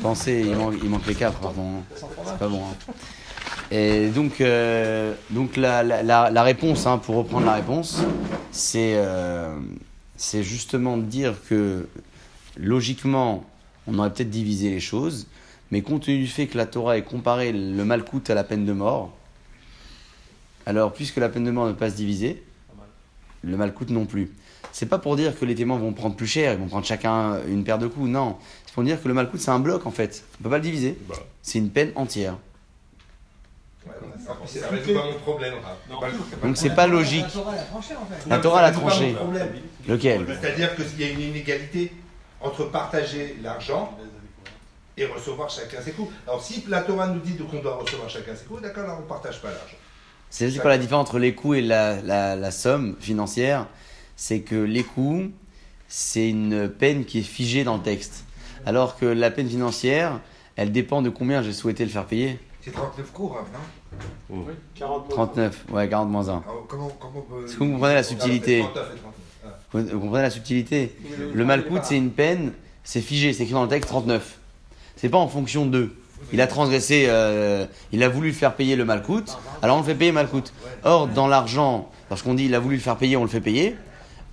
[0.00, 1.78] Pensez, il manque, il manque les quatre, pardon.
[1.80, 1.96] hein.
[2.24, 2.62] C'est pas bon.
[2.64, 2.92] hein.
[3.70, 7.98] Et donc, euh, donc la, la, la- la réponse, hein, pour reprendre la réponse,
[8.50, 9.54] c'est euh,
[10.16, 11.88] c'est justement de dire que
[12.56, 13.44] logiquement,
[13.86, 15.26] on aurait peut-être divisé les choses,
[15.70, 18.64] mais compte tenu du fait que la Torah ait comparé le malcoute à la peine
[18.64, 19.16] de mort,
[20.66, 22.42] alors puisque la peine de mort ne peut pas se diviser,
[23.42, 24.30] le malcoute non plus.
[24.70, 27.40] C'est pas pour dire que les témoins vont prendre plus cher, ils vont prendre chacun
[27.46, 28.36] une paire de coups, non.
[28.66, 30.24] C'est pour dire que le malcoute c'est un bloc en fait.
[30.40, 30.96] On peut pas le diviser.
[31.08, 31.14] Bah.
[31.42, 32.36] C'est une peine entière.
[34.24, 35.54] Ça résout pas mon problème.
[36.42, 37.24] Donc c'est pas logique.
[37.24, 38.28] La Torah l'a tranché en fait.
[38.30, 39.12] La Torah l'a Ça résout pas tranché.
[39.12, 39.48] mon problème.
[39.88, 40.38] Lequel?
[40.40, 41.92] C'est-à-dire qu'il y a une inégalité
[42.40, 43.96] entre partager l'argent
[44.96, 46.12] et recevoir chacun ses coups.
[46.26, 49.02] Alors si la Torah nous dit qu'on doit recevoir chacun ses coups, d'accord, alors on
[49.02, 49.76] ne partage pas l'argent.
[50.30, 53.66] C'est juste quoi la différence entre les coûts et la, la, la somme financière?
[54.16, 55.30] C'est que les coûts,
[55.88, 58.24] c'est une peine qui est figée dans le texte.
[58.64, 60.20] Alors que la peine financière,
[60.56, 62.38] elle dépend de combien j'ai souhaité le faire payer.
[62.64, 63.46] C'est 39 cours, Rav,
[64.30, 64.44] non?
[65.08, 66.30] 39, ouais, 40 moins 1.
[66.30, 67.44] Alors, comment, comment on peut...
[67.44, 69.14] Est-ce que vous comprenez la subtilité 39 et 39.
[69.44, 69.48] Ah.
[69.72, 70.96] Vous vous comprenez la subtilité?
[71.34, 72.52] Le malcoute, c'est une peine,
[72.84, 74.38] c'est figé, c'est écrit dans le texte 39.
[74.94, 75.92] C'est pas en fonction d'eux.
[76.32, 79.84] Il a transgressé, euh, il a voulu le faire payer le malcoute, alors on le
[79.84, 80.52] fait payer malcoute.
[80.84, 83.76] Or, dans l'argent, lorsqu'on dit il a voulu le faire payer, on le fait payer,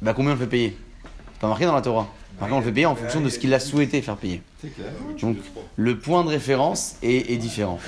[0.04, 0.78] bah combien on le fait payer?
[1.34, 2.08] C'est pas marqué dans la Torah.
[2.40, 4.44] Marqué, on le fait payer en fonction de ce qu'il a souhaité faire payer.
[4.62, 4.92] C'est clair.
[5.20, 5.38] Donc,
[5.76, 7.80] le point de référence est, est différent.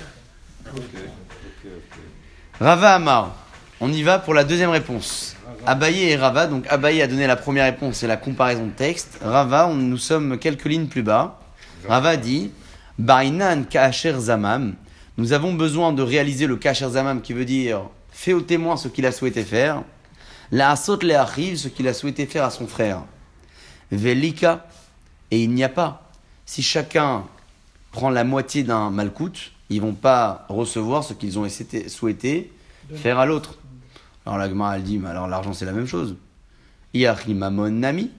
[2.60, 3.36] Rava Amar,
[3.80, 5.36] on y va pour la deuxième réponse.
[5.66, 9.20] Abaye et Rava, donc Abaye a donné la première réponse, c'est la comparaison de texte.
[9.24, 11.40] Rava, on- nous sommes quelques lignes plus bas.
[11.88, 12.52] Rava dit
[13.00, 14.76] Bainan Kacher Zamam,
[15.18, 18.88] nous avons besoin de réaliser le Kacher Zamam qui veut dire fais au témoin ce
[18.88, 19.84] qu'il a souhaité faire.
[20.52, 23.04] La Asot le Achiv, ce qu'il a souhaité faire à son frère.
[23.92, 24.66] Velika,
[25.32, 26.12] et il n'y a pas.
[26.46, 27.24] Si chacun
[27.92, 32.52] prend la moitié d'un malcoute, ils vont pas recevoir ce qu'ils ont essayé- souhaité
[32.96, 33.56] faire à l'autre.
[34.26, 36.16] Alors la Gemara, elle dit, mais alors l'argent c'est la même chose.
[36.94, 38.12] Iachimamon nami.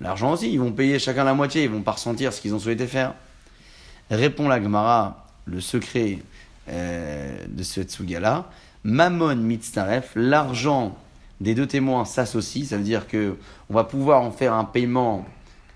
[0.00, 2.58] L'argent aussi, ils vont payer chacun la moitié, ils vont pas ressentir ce qu'ils ont
[2.58, 3.14] souhaité faire.
[4.10, 6.18] Répond la Gemara, le secret
[6.68, 8.46] euh, de ce Tsugala.
[8.84, 10.96] Mamon mitzaref, l'argent
[11.40, 13.36] des deux témoins s'associe, ça veut dire que
[13.70, 15.24] on va pouvoir en faire un paiement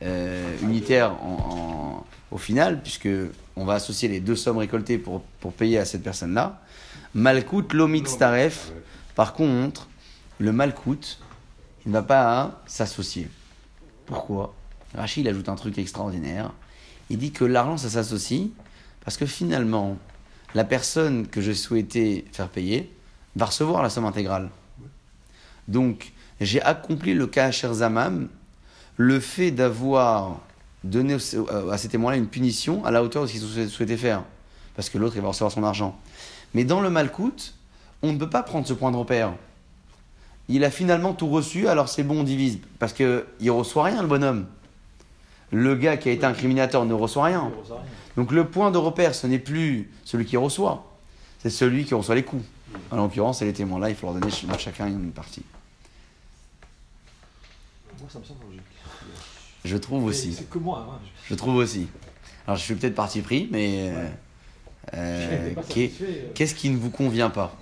[0.03, 3.09] euh, unitaire en- en- au final, puisque
[3.57, 6.61] on va associer les deux sommes récoltées pour, pour payer à cette personne-là.
[7.15, 8.73] Malkout lomit staref.
[9.15, 9.89] Par contre,
[10.39, 11.19] le malkout,
[11.85, 13.29] il ne va pas s'associer.
[14.07, 14.55] Pourquoi?
[14.95, 16.53] Rachid ajoute un truc extraordinaire.
[17.11, 18.49] Il dit que l'argent, ça s'associe
[19.05, 19.97] parce que finalement,
[20.55, 22.95] la personne que je souhaitais faire payer
[23.37, 24.51] va recevoir la somme intégrale.
[25.67, 28.29] Donc, j'ai accompli le cas Zamam,
[28.97, 30.41] le fait d'avoir
[30.85, 33.97] donné au- à ces témoins-là une punition à la hauteur de ce qu'ils ont souhaité
[33.97, 34.23] faire.
[34.77, 35.99] Parce que l'autre, il va recevoir son argent.
[36.55, 37.55] Mais dans le malcoute,
[38.03, 39.33] on ne peut pas prendre ce point de repère.
[40.49, 42.59] Il a finalement tout reçu, alors c'est bon, on divise.
[42.79, 44.47] Parce qu'il ne reçoit rien, le bonhomme.
[45.51, 47.51] Le gars qui a été incriminateur ne reçoit rien.
[48.17, 50.85] Donc le point de repère, ce n'est plus celui qui reçoit,
[51.41, 52.45] c'est celui qui reçoit les coups.
[52.91, 53.79] En l'occurrence, c'est les témoins.
[53.79, 55.43] Là, il faut leur donner ch- chacun une partie.
[57.99, 58.63] Moi, ça me semble logique.
[59.69, 60.33] Je trouve Mais aussi.
[60.33, 60.87] C'est que moi.
[60.91, 60.99] hein.
[61.29, 61.89] Je trouve aussi.
[62.47, 64.05] Alors, je suis peut-être parti pris, mais euh,
[64.95, 65.85] euh, euh.
[66.35, 67.55] qu'est-ce qui ne vous convient pas?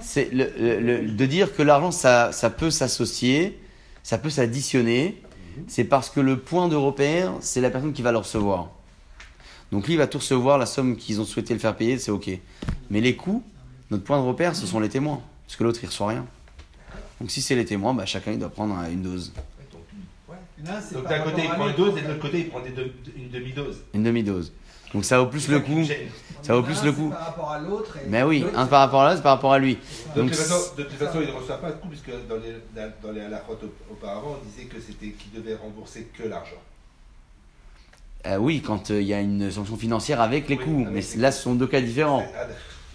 [0.00, 3.60] C'est le- le- le- de dire que l'argent, ça, ça peut s'associer,
[4.02, 5.20] ça peut s'additionner.
[5.68, 8.70] C'est parce que le point de repère, c'est la personne qui va le recevoir.
[9.70, 12.10] Donc lui, il va tout recevoir, la somme qu'ils ont souhaité le faire payer, c'est
[12.10, 12.30] OK.
[12.90, 13.42] Mais les coûts,
[13.90, 15.20] notre point de repère, ce sont les témoins.
[15.46, 16.24] Parce que l'autre, il reçoit rien.
[17.20, 19.32] Donc si c'est les témoins, bah, chacun, il doit prendre une dose.
[20.64, 22.70] Là, Donc d'un côté il prend une dose et de l'autre côté il prend des
[22.70, 23.78] deux- une demi-dose.
[23.94, 24.52] Une demi-dose.
[24.94, 25.84] Donc ça vaut plus le coup.
[26.42, 27.08] Ça vaut plus le coup.
[27.10, 27.96] Par rapport à l'autre.
[28.08, 29.78] Mais oui, un par rapport à l'autre, c'est par rapport à lui.
[30.14, 32.36] De Donc, toute façon, de toute façon, il ne reçoit pas de coup, puisque dans
[32.36, 33.58] les, dans les halakhot
[33.90, 36.60] auparavant, on disait que c'était qu'il devait rembourser que l'argent.
[38.26, 40.86] euh, oui, quand euh, il y a une sanction financière avec les Oui, coûts.
[40.90, 42.24] Mais là, ce sont deux cas différents.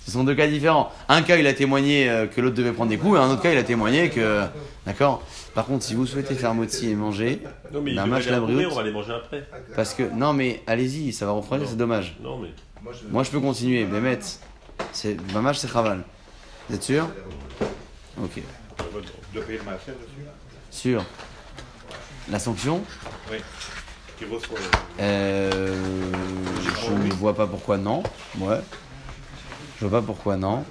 [0.05, 0.91] Ce sont deux cas différents.
[1.09, 3.41] Un cas, il a témoigné euh, que l'autre devait prendre des coups, et un autre
[3.41, 4.43] cas, il a témoigné que.
[4.85, 5.23] D'accord
[5.57, 7.41] Par contre, si vous souhaitez faire motzi et manger,
[7.73, 9.43] Non, mais il les la on va les manger après.
[9.75, 10.03] parce que.
[10.03, 12.15] Non, mais allez-y, ça va refroidir, c'est dommage.
[12.21, 12.49] Non, mais.
[13.09, 14.19] Moi, je, peux continuer, mais Bémet,
[14.91, 15.17] c'est.
[15.33, 16.03] Mamash, c'est Chaval.
[16.69, 17.09] Vous êtes sûr?
[18.23, 18.39] Ok.
[20.69, 21.03] Sûr.
[22.29, 22.83] La sanction?
[23.31, 23.37] Oui.
[24.99, 25.75] Euh,
[26.85, 28.03] je ne vois pas pourquoi non.
[28.37, 28.59] Ouais.
[29.81, 30.63] Je vois pas pourquoi non.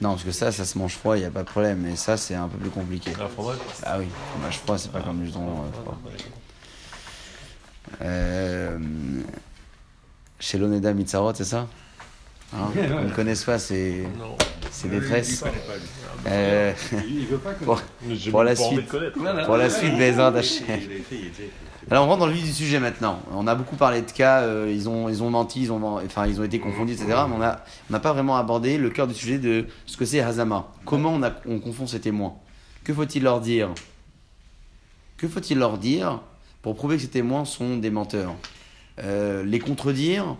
[0.00, 1.80] Non, parce que ça, ça se mange froid, il n'y a pas de problème.
[1.80, 3.12] Mais ça, c'est un peu plus compliqué.
[3.12, 5.98] Fromage Ah oui, fromage froid, c'est pas comme du thon euh, froid.
[8.02, 8.78] Euh,
[10.38, 11.66] chez l'Oneda Mitzarot, c'est ça?
[12.54, 12.70] Hein?
[12.76, 14.06] On ne connaît pas, c'est.
[14.18, 14.36] Non.
[15.66, 15.82] Pas, lui.
[16.28, 16.72] Euh,
[17.08, 17.64] Il veut pas que.
[18.30, 18.88] pour, la suite,
[19.46, 19.92] pour la suite,
[20.98, 21.32] essayé.
[21.90, 23.20] Alors on rentre dans le vif du sujet maintenant.
[23.32, 26.26] On a beaucoup parlé de cas, euh, ils, ont, ils ont menti, ils ont, enfin,
[26.26, 27.06] ils ont été confondus, etc.
[27.28, 30.04] Mais on a- on n'a pas vraiment abordé le cœur du sujet de ce que
[30.04, 30.68] c'est Hazama.
[30.84, 32.34] Comment on, a- on confond ces témoins?
[32.84, 33.70] Que faut-il leur dire?
[35.16, 36.20] Que faut-il leur dire
[36.62, 38.34] pour prouver que ces témoins sont des menteurs?
[39.02, 40.36] Euh, Les contredire?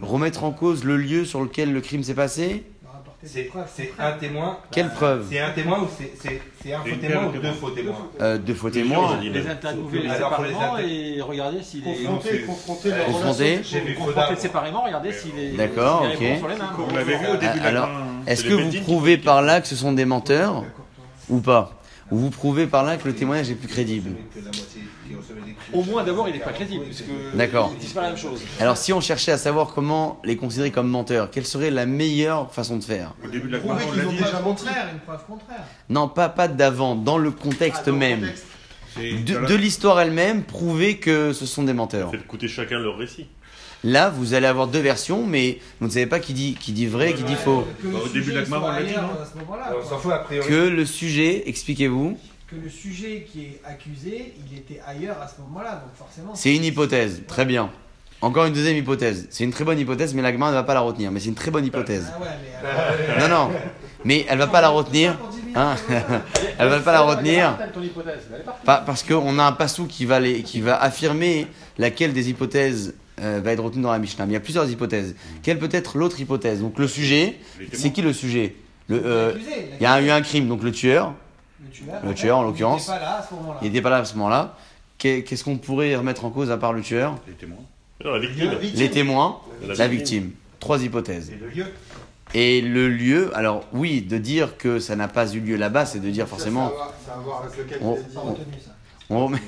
[0.00, 2.64] Remettre en cause le lieu sur lequel le crime s'est passé?
[2.79, 2.79] des
[3.22, 3.50] C'est
[3.98, 4.58] un témoin.
[4.70, 8.08] Quelle preuve C'est un témoin ou c'est- un faux témoin ou de deux faux témoins
[8.20, 9.18] euh, Deux faux Plusieurs, témoins.
[9.22, 9.38] j'ai dit.
[9.38, 12.02] Les interviewer Alors, pour les séparément et regarder s'il est.
[12.04, 13.62] Confronter
[13.98, 14.36] Foda.
[14.36, 15.50] séparément, regarder s'il est.
[15.52, 16.18] D'accord, ok.
[16.18, 16.64] bon sur les mêmes.
[16.90, 18.22] On l'avait vu au début Alors, hein.
[18.26, 20.64] Est-ce que vous prouvez par là que ce sont des menteurs
[21.28, 21.72] ou pas?
[22.10, 24.12] Ou vous prouvez par là que le témoignage est plus crédible?
[25.72, 27.04] Au moins, d'abord, il n'est pas crédible, puisque.
[27.34, 27.70] D'accord.
[27.74, 28.40] Ils disent pas la même chose.
[28.60, 32.52] Alors si on cherchait à savoir comment les considérer comme menteurs, quelle serait la meilleure
[32.52, 33.14] façon de faire?
[33.24, 34.16] Au début de la Prouver on qu'ils l'a ont dit.
[34.18, 35.64] déjà contraire, une preuve contraire.
[35.88, 38.20] Non, pas, pas d'avant, dans le contexte Ah, dans le même.
[38.20, 38.44] contexte.
[38.96, 39.48] C'est- De, voilà.
[39.48, 42.10] de l'histoire elle-même, prouver que ce sont des menteurs.
[42.10, 43.26] Faites écouter chacun leur récit.
[43.82, 46.86] Là, vous allez avoir deux versions, mais vous ne savez pas qui dit, qui dit
[46.86, 47.64] vrai, qui dit faux.
[47.80, 49.22] Que le Bah, au début de sujet la Gemara, soit on l'a dit, ailleurs non
[49.22, 49.88] à ce moment-là, On quoi.
[49.88, 50.46] s'en fout a priori.
[50.48, 52.18] Que le sujet, expliquez-vous,
[52.50, 56.34] Que le sujet qui est accusé, il était ailleurs à ce moment-là, donc forcément.
[56.34, 57.22] c'est une hypothèse.
[57.28, 57.70] Très bien.
[58.22, 59.28] Encore une deuxième hypothèse.
[59.30, 61.10] C'est une très bonne hypothèse, mais la ne va pas la retenir.
[61.12, 62.12] Mais c'est une très bonne hypothèse.
[62.14, 63.58] Ah ouais, mais alors- Non, non.
[64.04, 65.16] Mais elle va pas la retenir.
[65.54, 65.74] Hein
[66.58, 67.56] Elle va pas la retenir.
[68.64, 71.46] Parce qu'on a un passou qui va, les, qui va affirmer
[71.78, 74.26] laquelle des hypothèses euh, va être retenue dans la Mishnah.
[74.26, 75.14] Mais il y a plusieurs hypothèses.
[75.42, 76.60] Quelle peut être l'autre hypothèse?
[76.60, 77.36] Donc le sujet,
[77.72, 78.54] c'est qui le sujet?
[78.88, 79.32] Le, euh,
[79.78, 81.14] Il y a eu un crime, donc le tueur,
[81.62, 82.86] Le tueur, le en tueur, en l'occurrence.
[82.88, 83.58] Il n'était pas là à ce moment-là.
[83.62, 84.56] il n'était pas là à ce moment-là.
[84.98, 87.16] Qu'est- Qu'est-ce qu'on pourrait remettre en cause à part le tueur?
[87.26, 87.58] Les témoins.
[88.04, 88.50] Non, la victime.
[88.74, 90.30] Les témoins, La la victime.
[90.58, 91.30] Trois hypothèses.
[91.30, 91.66] Et le lieu.
[92.32, 95.98] Et le lieu, alors oui, de dire que ça n'a pas eu lieu là-bas, c'est
[96.00, 96.70] de dire forcément,
[97.80, 97.96] On-
[99.26, 99.38] remet,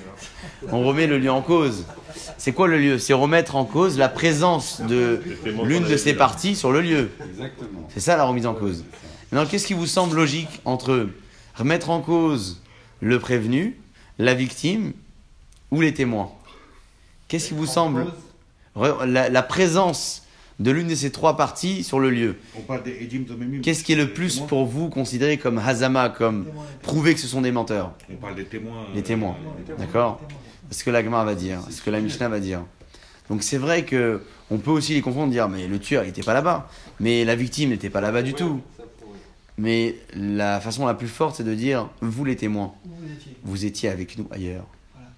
[0.73, 1.85] on remet le lieu en cause.
[2.37, 2.99] C'est quoi le lieu?
[2.99, 5.23] C'est remettre en cause la présence de
[5.65, 7.11] l'une de ces parties sur le lieu.
[7.31, 7.87] Exactement.
[7.95, 8.85] C'est ça la remise en cause.
[9.31, 11.07] Maintenant, qu'est-ce qui vous semble logique entre
[11.55, 12.63] remettre en cause
[13.01, 13.79] le prévenu,
[14.19, 14.93] la victime
[15.71, 16.31] ou les témoins
[17.29, 18.07] Qu'est-ce qui vous semble
[18.77, 20.27] la, la présence
[20.61, 22.37] de l'une de ces trois parties sur le lieu.
[23.63, 24.47] Qu'est-ce qui est le plus témoins.
[24.49, 26.47] pour vous considéré comme hazama, comme
[26.83, 28.87] prouver que ce sont des menteurs On parle des témoins.
[28.95, 29.37] Les témoins.
[29.71, 30.41] euh, D'accord témoin.
[30.71, 32.61] C'est ce que la Gemara va dire, c'est ce que la Mishnah va dire.
[33.29, 36.35] Donc c'est vrai que on peut aussi les confondre, dire mais le tueur n'était pas
[36.35, 36.69] là-bas,
[37.01, 38.61] mais la victime n'était pas là-bas du tout.
[39.59, 43.65] Mais la façon la plus forte c'est de dire vous les témoins, vous étiez vous
[43.67, 44.65] étiez avec nous ailleurs.
[44.95, 45.11] Voilà.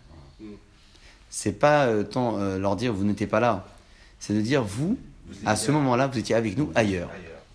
[1.31, 3.67] C'est pas euh, tant euh, leur dire vous n'étiez pas là,
[4.19, 4.99] c'est de dire vous
[5.47, 7.11] à ce moment-là vous étiez avec nous ailleurs.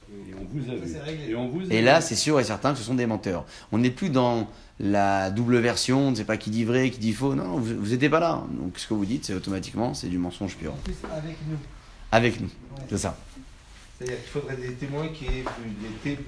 [0.10, 0.92] Et on vous a Ça, vu.
[0.94, 1.30] c'est réglé.
[1.32, 1.84] Et on vous a Et vu.
[1.86, 3.46] là c'est sûr et certain que ce sont des menteurs.
[3.74, 4.48] On n'est plus dans
[4.80, 7.36] la double version, on ne sait pas qui dit vrai, qui dit faux.
[7.36, 8.42] Non, vous vous n'étiez pas là.
[8.58, 10.72] Donc ce que vous dites c'est automatiquement c'est du mensonge pur.
[10.74, 11.58] En plus, avec nous.
[12.12, 12.84] Avec nous, Ouais.
[12.90, 13.18] c'est ça.
[14.00, 15.44] C'est-à-dire qu'il faudrait des témoins qui aient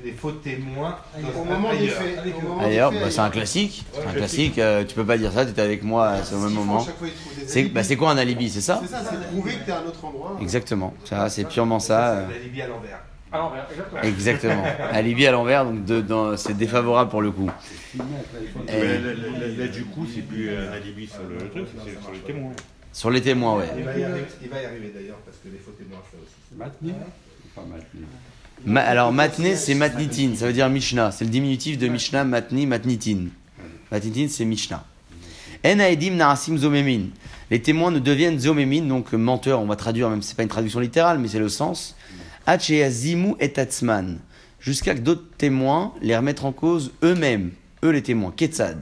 [0.03, 0.97] les faux témoins
[1.39, 2.21] Au moment des faits.
[2.23, 3.86] Des D'ailleurs, bah, c'est un classique.
[3.93, 4.60] C'est Ouais, un classique.
[4.60, 6.86] euh, tu peux pas dire ça, tu étais avec moi à ce même moment.
[6.86, 9.79] des C'est bah, quoi un alibi, c'est ça C'est ça, c'est prouver que t'es à
[9.79, 10.38] un autre endroit.
[10.41, 10.93] Exactement.
[11.05, 12.10] Ça, c'est purement ça.
[12.10, 12.99] euh, C'est la Libye à l'envers.
[13.31, 14.01] À l'envers, exactement.
[14.03, 14.63] Exactement.
[14.91, 17.49] Alibi à l'envers, donc de- dans- c'est défavorable pour le coup.
[17.97, 18.03] Là,
[18.67, 22.19] là, là, là, du coup, c'est plus un alibi sur le truc, c'est sur les
[22.19, 22.51] témoins.
[22.91, 23.65] Sur les témoins, ouais.
[23.77, 24.03] Il va y
[24.65, 26.57] arriver, d'ailleurs parce que les faux témoins ça aussi.
[26.57, 26.93] Matni
[27.56, 28.02] Pas Matni.
[28.66, 31.12] Ma- alors, matné, c'est matnitin, ça veut dire Mishnah.
[31.12, 33.26] C'est le diminutif de Mishnah, matni, matnitin.
[33.92, 34.86] Matnitin, c'est Mishnah.
[35.66, 37.08] En aedim narasim zomemin.
[37.50, 40.50] Les témoins ne deviennent zomemin, donc menteurs, on va traduire, même si c'est pas une
[40.50, 41.96] traduction littérale, mais c'est le sens.
[42.46, 44.20] Hacheazimu et tatsman.
[44.60, 47.52] Jusqu'à que d'autres témoins les remettent en cause eux-mêmes,
[47.84, 48.32] eux les témoins.
[48.36, 48.80] Ketzad.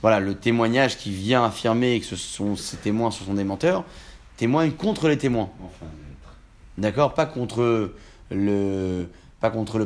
[0.00, 3.84] Voilà, le témoignage qui vient affirmer que ce sont, ces témoins ce sont des menteurs,
[4.38, 5.50] témoigne contre les témoins.
[5.62, 5.86] Enfin.
[6.80, 9.06] D'accord Pas contre le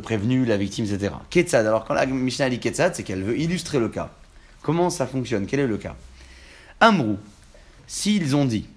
[0.01, 1.13] prévenu, la victime, etc.
[1.29, 1.67] Ketzad.
[1.67, 4.11] Alors quand la Mishnah dit Ketzad, c'est qu'elle veut illustrer le cas.
[4.61, 5.45] Comment ça fonctionne?
[5.45, 5.95] Quel est le cas?
[6.79, 7.17] Amrou,
[7.85, 8.67] s'ils ont dit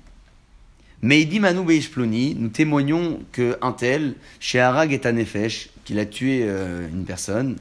[1.00, 6.40] Meidi Manu Beishploni, nous témoignons que un tel, chez Harag et Tanefesh, qu'il a tué
[6.42, 7.56] euh, une personne.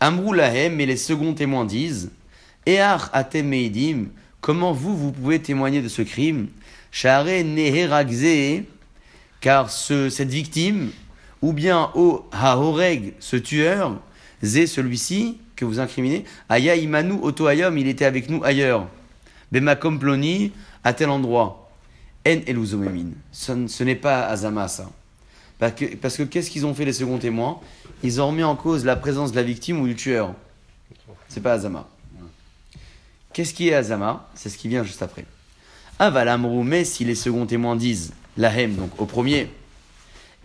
[0.00, 2.10] Amrou Lahem, et les seconds témoins disent
[2.66, 4.08] Ear Atem Meidim,
[4.42, 6.48] comment vous, vous pouvez témoigner de ce crime?
[9.42, 10.90] Car ce, cette victime,
[11.42, 14.00] ou bien O Hahoreg, ce tueur,
[14.42, 18.88] Zé, celui-ci, que vous incriminez, Aya Imanu Otoayom, il était avec nous ailleurs.
[19.50, 20.52] Bemakom Ploni,
[20.82, 21.70] à tel endroit.
[22.26, 23.10] En Eluzomemin.
[23.32, 24.88] Ce, n'est pas Azama, ça.
[25.58, 27.60] Parce que, parce que qu'est-ce qu'ils ont fait les seconds témoins?
[28.04, 30.32] Ils ont remis en cause la présence de la victime ou du tueur.
[31.28, 31.88] C'est pas Azama.
[33.32, 34.28] Qu'est-ce qui est Azama?
[34.34, 35.24] C'est ce qui vient juste après.
[35.98, 39.48] Avalamrou, mais si les seconds témoins disent Lahem, donc au premier,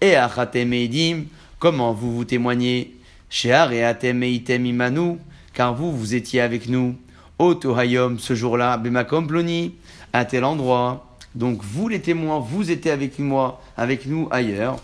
[0.02, 1.23] et Achatem Eidim,
[1.60, 2.93] comment vous vous témoignez?
[3.30, 5.17] Shear et Atem Eitem Imanu,
[5.54, 6.95] car vous, vous étiez avec nous.
[7.39, 9.76] Otohayom, ce jour-là, Bemakom Ploni,
[10.13, 11.17] à tel endroit.
[11.36, 14.80] Donc vous, les témoins, vous étiez avec moi, avec nous ailleurs.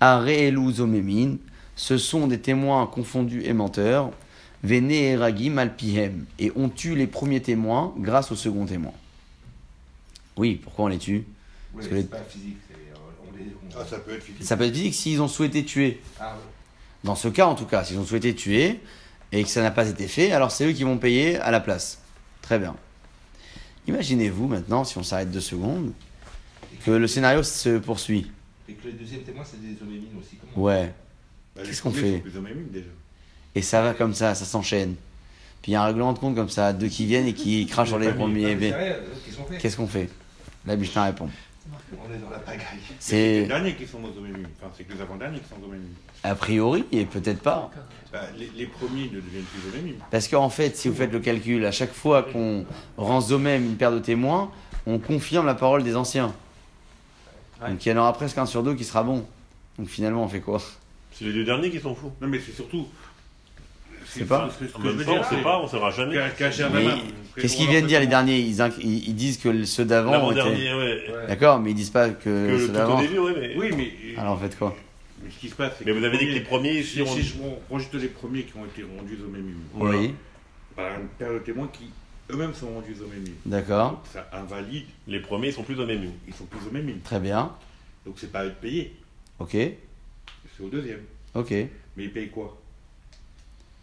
[0.00, 1.36] Zomemin,
[1.76, 4.10] ce sont des témoins confondus et menteurs.
[4.62, 6.24] Vene et Ragim Alpihem.
[6.38, 8.92] Et on tue les premiers témoins grâce au second témoin.
[10.36, 11.24] Oui, pourquoi on les tue?
[11.72, 12.56] Oui, Parce que c'est les- pas physique.
[12.68, 12.74] c'est-
[13.32, 14.44] on les- on- Ah, ça peut être physique.
[14.44, 16.00] Ça peut être physique s'ils ont souhaité tuer.
[16.18, 16.42] Ah, oui.
[17.04, 18.80] Dans ce cas, en tout cas, s'ils ont souhaité tuer
[19.32, 21.60] et que ça n'a pas été fait, alors c'est eux qui vont payer à la
[21.60, 21.98] place.
[22.42, 22.74] Très bien.
[23.86, 25.92] Imaginez-vous maintenant, si on s'arrête deux secondes,
[26.84, 28.30] que le scénario se poursuit.
[28.68, 30.36] Et que le deuxième témoin, c'est des homémines aussi.
[30.36, 30.92] comment Ouais.
[31.56, 32.22] Bah, Qu'est-ce qu'on fait
[32.70, 32.86] déjà.
[33.54, 34.94] Et ça va comme ça, ça s'enchaîne.
[35.62, 37.66] Puis il y a un règlement de compte comme ça, deux qui viennent et qui
[37.66, 38.54] crachent sur les Ah, premiers.
[38.54, 40.08] vrai, euh, Qu'est-ce qu'on fait Qu'est-ce qu'on fait?
[40.66, 41.28] La Mishnah répond.
[41.92, 42.64] On est dans la pagaille.
[42.98, 44.48] C'est les derniers qui sont aux homémimes.
[44.60, 45.94] Enfin, c'est que les avant-derniers qui sont homémimes.
[46.22, 47.70] a priori et peut-être pas.
[48.12, 50.00] Bah, les, les premiers ne deviennent plus homémimes.
[50.10, 52.64] Parce qu'en fait, si vous faites le calcul, à chaque fois qu'on
[52.96, 54.50] rend même une paire de témoins,
[54.86, 56.34] on confirme la parole des anciens.
[57.60, 59.26] Donc il y en aura presque un sur deux qui sera bon.
[59.78, 60.60] Donc finalement, on fait quoi?
[61.12, 62.12] C'est les deux derniers qui sont fous.
[62.20, 62.86] Non, mais c'est surtout.
[64.12, 65.68] C'est pas ce que- ce que En je même veux dire, on c'est pas, on
[65.68, 66.16] saura jamais.
[66.36, 68.38] Qu'est-ce on qu'ils viennent fait dire les derniers?
[68.40, 70.38] Ils, inc- ils- ils disent que ceux d'avant ont été...
[70.40, 71.04] L'avant-dernier, ouais.
[71.10, 71.26] Ouais.
[71.28, 73.00] D'accord, mais ils disent pas que, Que le ceux tout au d'avant.
[73.00, 73.54] début, ouais, mais.
[73.56, 73.92] Oui, mais.
[74.20, 74.76] Alors faites quoi?
[75.22, 77.02] Mais ce qui se passe, c'est Mais vous avez dit que les premiers, Si, si
[77.02, 77.06] on.
[77.06, 77.34] si je
[77.70, 79.98] rejeute les premiers qui ont été rendus homémimes, Voilà.
[79.98, 80.14] Oui,
[80.74, 81.90] par une paire de témoins qui
[82.32, 83.34] eux-mêmes sont rendus homémimes.
[83.46, 87.00] d'accord, Donc ça invalide, Les premiers, ils sont plus au même ils sont plus homémimes.
[87.04, 87.52] très bien.
[88.06, 88.96] Donc c'est pas à eux de payer,
[89.38, 91.00] Ok, c'est au deuxième.
[91.34, 91.50] ok.
[91.96, 92.56] Mais ils payent quoi?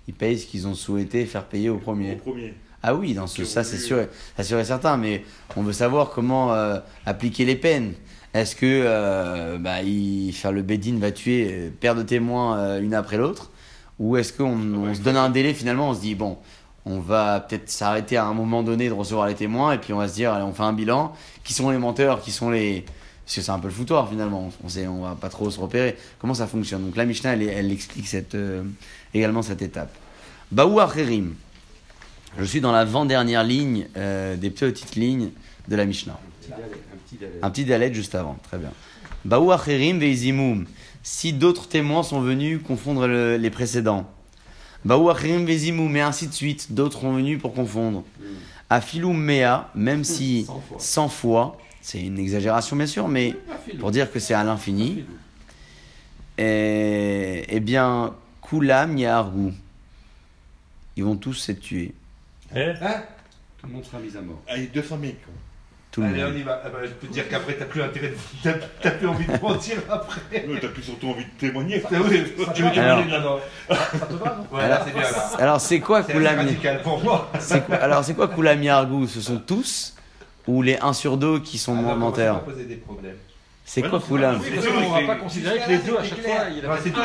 [0.07, 2.15] Ils payent ce qu'ils ont souhaité faire payer au Au premier.
[2.15, 2.53] premier.
[2.83, 4.05] Ah oui, dans ce, ça c'est sûr,
[4.37, 5.23] c'est sûr et certain, mais
[5.55, 7.93] on veut savoir comment euh, appliquer les peines.
[8.33, 12.81] Est-ce que euh, bah, il, faire le Bedin va tuer euh, paire de témoins euh,
[12.81, 13.51] une après l'autre?
[13.99, 16.37] Ou est-ce qu'on on se donne un délai finalement On se dit, bon,
[16.85, 19.97] on va peut-être s'arrêter à un moment donné de recevoir les témoins et puis on
[19.97, 21.13] va se dire, allez, on fait un bilan.
[21.43, 22.21] Qui sont les menteurs?
[22.21, 22.85] Qui sont les.
[23.25, 25.59] Parce que c'est un peu le foutoir finalement, on sait, on va pas trop se
[25.59, 25.97] repérer.
[26.19, 26.85] Comment ça fonctionne?
[26.85, 28.37] Donc la Mishnah, elle, elle explique cette,
[29.13, 29.93] également cette étape.
[30.51, 31.35] Baou Acherim.
[32.39, 35.29] Je suis dans l'avant-dernière ligne euh, des petites lignes
[35.67, 36.19] de la Mishnah.
[37.41, 38.71] Un petit dalet juste avant, très bien.
[39.25, 40.65] Baou acherim veizimum.
[41.03, 44.09] Si d'autres témoins sont venus confondre le- les précédents.
[44.85, 46.73] Baou acherim veizimum, et ainsi de suite.
[46.73, 48.03] D'autres sont venus pour confondre.
[48.69, 50.77] Afilum mea, même si 100 fois.
[50.79, 53.33] 100 fois, c'est une exagération bien sûr, mais
[53.79, 55.05] pour dire que c'est à l'infini,
[56.37, 58.13] et, eh bien,
[58.49, 59.53] kulam yahargu.
[60.95, 61.93] Ils vont tous être tués.
[62.55, 63.03] Hein Hein
[63.59, 64.41] Tout le monde sera mis à mort.
[64.47, 65.33] Allez, 200 000 quoi.
[65.91, 66.37] Tout le Allez, on monde.
[66.37, 66.61] y va.
[66.63, 68.15] Ah bah, je peux te dire qu'après, t'as plus intérêt de...
[68.43, 70.45] T'as t'as plus envie de mentir après.
[70.47, 71.81] Ouais, T'as plus surtout envie de témoigner.
[71.91, 72.73] Oui, tu veux Alors.
[72.73, 75.29] témoigner maintenant Ça te va, non Voilà, Alors- c'est bien là.
[75.39, 77.31] Alors, c'est quoi C'est assez kulam radical pour moi.
[77.39, 79.95] C'est quoi- alors, c'est quoi Kulam Yargou Ce sont tous
[80.47, 83.17] ou les 1 sur 2 qui sont Ah, non, menteurs ça va poser des problèmes.
[83.69, 84.39] C'est quoi sûr, qu'on va
[85.01, 87.01] c'est- pas considérer que les deux à chaque fois, c'est tous,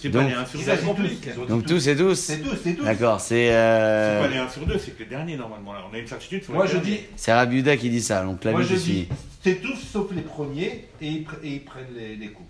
[0.00, 0.70] c'est pas Donc- les 1 sur Ils 2.
[0.70, 0.86] ont dit tous.
[0.86, 1.26] complique.
[1.26, 1.88] Ils ont dit Donc tous.
[1.88, 2.84] et tous C'est tous, c'est tous.
[2.84, 5.72] D'accord, c'est C'est euh, pas les 1 sur 2, c'est que les derniers normalement.
[5.90, 8.22] On a une certitude sur Moi, je dis, c'est Rabiuda qui dit ça.
[8.22, 9.08] Donc là, moi, je dis, suis.
[9.42, 12.48] c'est tous sauf les premiers et ils, prennent les, coups.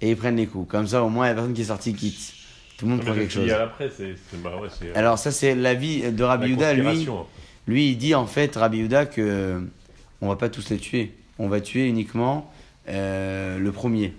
[0.00, 0.70] Et ils prennent les coups.
[0.70, 2.32] Comme ça, au moins, la personne qui est sortie quitte.
[2.78, 3.50] Tout le monde prend quelque chose.
[3.50, 4.94] Bah c'est.
[4.94, 7.08] Alors ça, c'est l'avis de la Rabbi Yehuda, lui.
[7.66, 9.60] Lui, il dit en fait, Rabbi Yehuda, que
[10.20, 11.12] on va pas tous les tuer.
[11.38, 12.50] On va tuer uniquement
[12.88, 14.14] euh, le premier.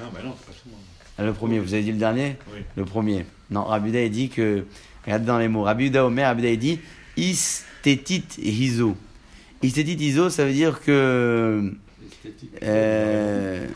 [0.00, 0.78] Ah, bah non, c'est pas moi.
[1.18, 2.36] Ah, Le premier, vous avez dit le dernier?
[2.54, 2.60] Oui.
[2.76, 3.26] Le premier.
[3.50, 4.64] Non, Rabuda, il dit que.
[5.04, 5.62] Regarde dans les mots.
[5.62, 6.78] Rabuda Omer, Rabuda, il dit
[7.16, 8.96] Istétit hizo.
[9.62, 11.72] Istétit hizo, ça veut dire que.
[12.62, 13.66] Euh,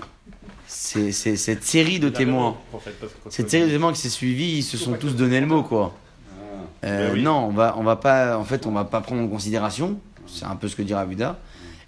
[0.67, 2.57] c'est c'est cette série de témoins.
[2.73, 2.95] En fait,
[3.31, 5.95] Cette série de témoins qui s'est suivie, ils se sont tous donné le mot, quoi.
[6.29, 7.23] Ah, Euh, Ben oui.
[7.23, 8.37] Non, on va, on va pas.
[8.39, 9.99] En fait, on va pas prendre en considération.
[10.27, 11.39] C'est un peu ce que dit Rabuda.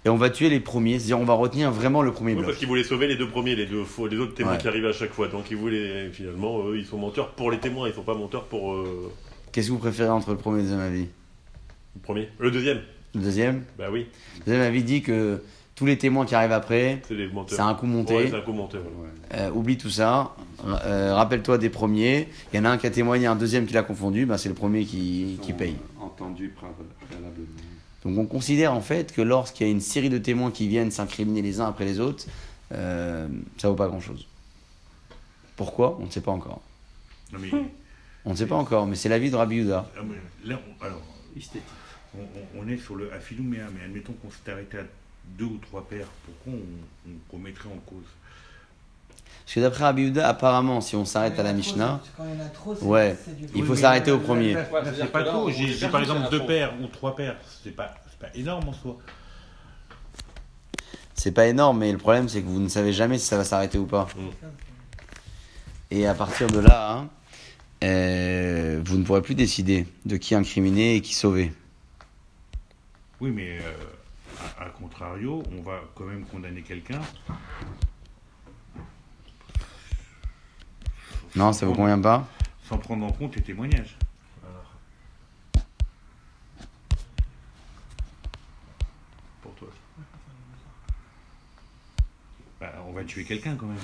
[0.05, 0.99] Et on va tuer les premiers.
[0.99, 2.45] C'est-à-dire, on va retenir vraiment le premier Oui, bloc.
[2.47, 4.57] parce qu'ils voulaient sauver les deux premiers, les deux faux, les autres témoins Ouais.
[4.59, 5.27] qui arrivaient à chaque fois.
[5.27, 8.43] Donc ils voulaient, finalement, eux, ils sont menteurs pour les témoins, ils sont pas menteurs
[8.45, 9.11] pour euh,
[9.51, 11.07] Qu'est-ce que vous préférez entre le premier et le deuxième avis?
[11.95, 12.29] le premier.
[12.39, 12.81] Le deuxième,
[13.15, 13.63] Le deuxième?
[13.79, 14.05] Bah oui,
[14.39, 15.41] Le deuxième avis dit que
[15.75, 17.55] tous les témoins qui arrivent après, c'est les menteurs.
[17.55, 18.15] c'est un coup monté.
[18.15, 18.69] Ouais, c'est un coup voilà.
[19.33, 20.35] Euh, oublie tout ça.
[20.85, 22.27] Euh, Rappelle-toi des premiers.
[22.53, 24.25] Il y en a un qui a témoigné, un deuxième qui l'a confondu.
[24.25, 25.75] Ben, c'est le premier qui, qui paye.
[25.99, 26.67] Entendu pré-
[27.09, 27.47] préalablement.
[28.05, 30.91] Donc on considère en fait que lorsqu'il y a une série de témoins qui viennent
[30.91, 32.25] s'incriminer les uns après les autres,
[32.71, 33.27] euh,
[33.57, 34.27] ça vaut pas grand-chose.
[35.55, 35.97] Pourquoi?
[35.99, 36.61] On ne sait pas encore.
[37.33, 37.49] Non, mais,
[38.25, 39.91] On ne sait pas encore, mais c'est l'avis de Rabbi Yehuda.
[39.97, 40.01] ah,
[40.45, 41.01] là, on- alors,
[41.35, 41.63] Esthétique.
[42.15, 44.83] on, on- on est sur le Afilouméa, mais admettons qu'on s'est arrêté à
[45.37, 48.03] deux ou trois paires, pourquoi on, on remettrait en cause?
[49.45, 52.41] Parce que d'après Rabbi Yehuda, apparemment, si on s'arrête à la Mishnah, Quand il y
[52.41, 53.15] en a trop, c'est Ouais.
[53.53, 54.55] il faut s'arrêter au premier.
[54.97, 58.35] c'est pas on J'ai par exemple deux paires ou trois paires, c'est pas, c'est pas
[58.35, 58.97] énorme en soi.
[61.13, 63.43] c'est pas énorme, mais le problème, c'est que vous ne savez jamais si ça va
[63.43, 64.07] s'arrêter ou pas.
[65.91, 67.09] Et à partir de là, hein,
[67.83, 71.53] euh, vous ne pourrez plus décider de qui incriminer et qui sauver.
[73.21, 73.71] Oui, mais euh,
[74.59, 76.99] à, à contrario, on va quand même condamner quelqu'un.
[81.35, 82.27] Non, ça vous convient pas
[82.67, 83.97] Sans prendre en compte les témoignages.
[89.41, 89.67] Pour toi.
[92.59, 93.77] Bah, on va tuer quelqu'un quand même.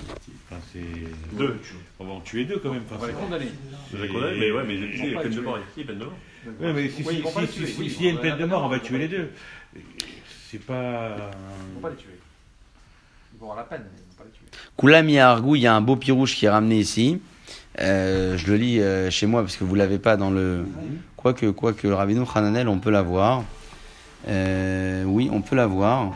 [0.49, 1.35] Enfin, c'est...
[1.37, 1.59] Deux.
[1.99, 2.83] On va en tuer deux quand même.
[2.85, 3.45] Enfin, On va les c'est- condamner.
[3.93, 5.41] Les mais ouais, mais il y a pas peine les de tuer.
[5.41, 5.59] mort.
[5.75, 6.13] Il y a peine de mort.
[6.59, 8.63] Ouais, mais si, Oui, si- si- si- y a une on peine de va- mort,
[8.63, 9.31] on va tuer les deux.
[10.49, 11.31] C'est pas.
[11.69, 12.19] Ils vont pas les tuer.
[13.33, 14.45] Ils vont avoir la peine, mais ils vont pas les tuer.
[14.75, 17.21] Koulam Yahargou, il y a un beau pirouche qui est ramené ici.
[17.79, 20.65] Euh, je le lis euh, chez moi parce que vous l'avez pas dans le.
[21.15, 23.43] Quoique, quoique le Rabbinou Hananel, on peut l'avoir.
[24.27, 26.13] Euh, oui, on peut l'avoir.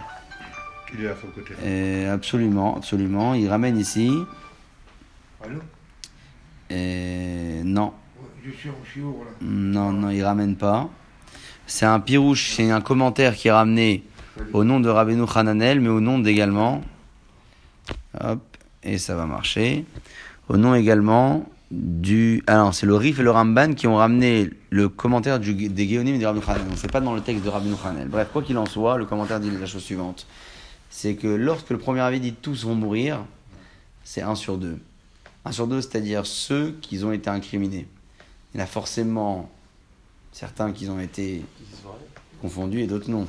[0.94, 2.08] Il est sur le côté.
[2.08, 3.34] Absolument, absolument.
[3.34, 4.12] Il ramène ici.
[5.44, 5.60] Allô?
[7.64, 7.94] Non,
[8.44, 9.32] Je suis en chiour là.
[9.42, 10.90] non, non, il ramène pas.
[11.68, 14.04] C'est un pirouche, c'est un commentaire qui est ramené
[14.54, 16.82] au nom de Rabbeinu Hananel, mais au nom d'également.
[18.20, 18.42] Hop,
[18.84, 19.86] et ça va marcher.
[20.50, 22.44] Au nom également du.
[22.48, 26.20] Alors, c'est le Rif et le Ramban qui ont ramené le commentaire du, des Géonim
[26.20, 26.68] de Rabbeinu Hananel.
[26.68, 28.08] Donc, c'est pas dans le texte de Rabbeinu Hananel.
[28.08, 30.28] Bref, quoi qu'il en soit, le commentaire dit la chose suivante
[30.96, 33.26] c'est que lorsque le premier avis dit tous vont mourir,
[34.06, 34.80] c'est 1 sur 2.
[35.44, 37.86] 1 sur 2, c'est-à-dire ceux qui ont été incriminés.
[38.54, 39.52] Il y en a forcément
[40.32, 41.44] certains qui ont été
[42.42, 43.28] confondus et d'autres non.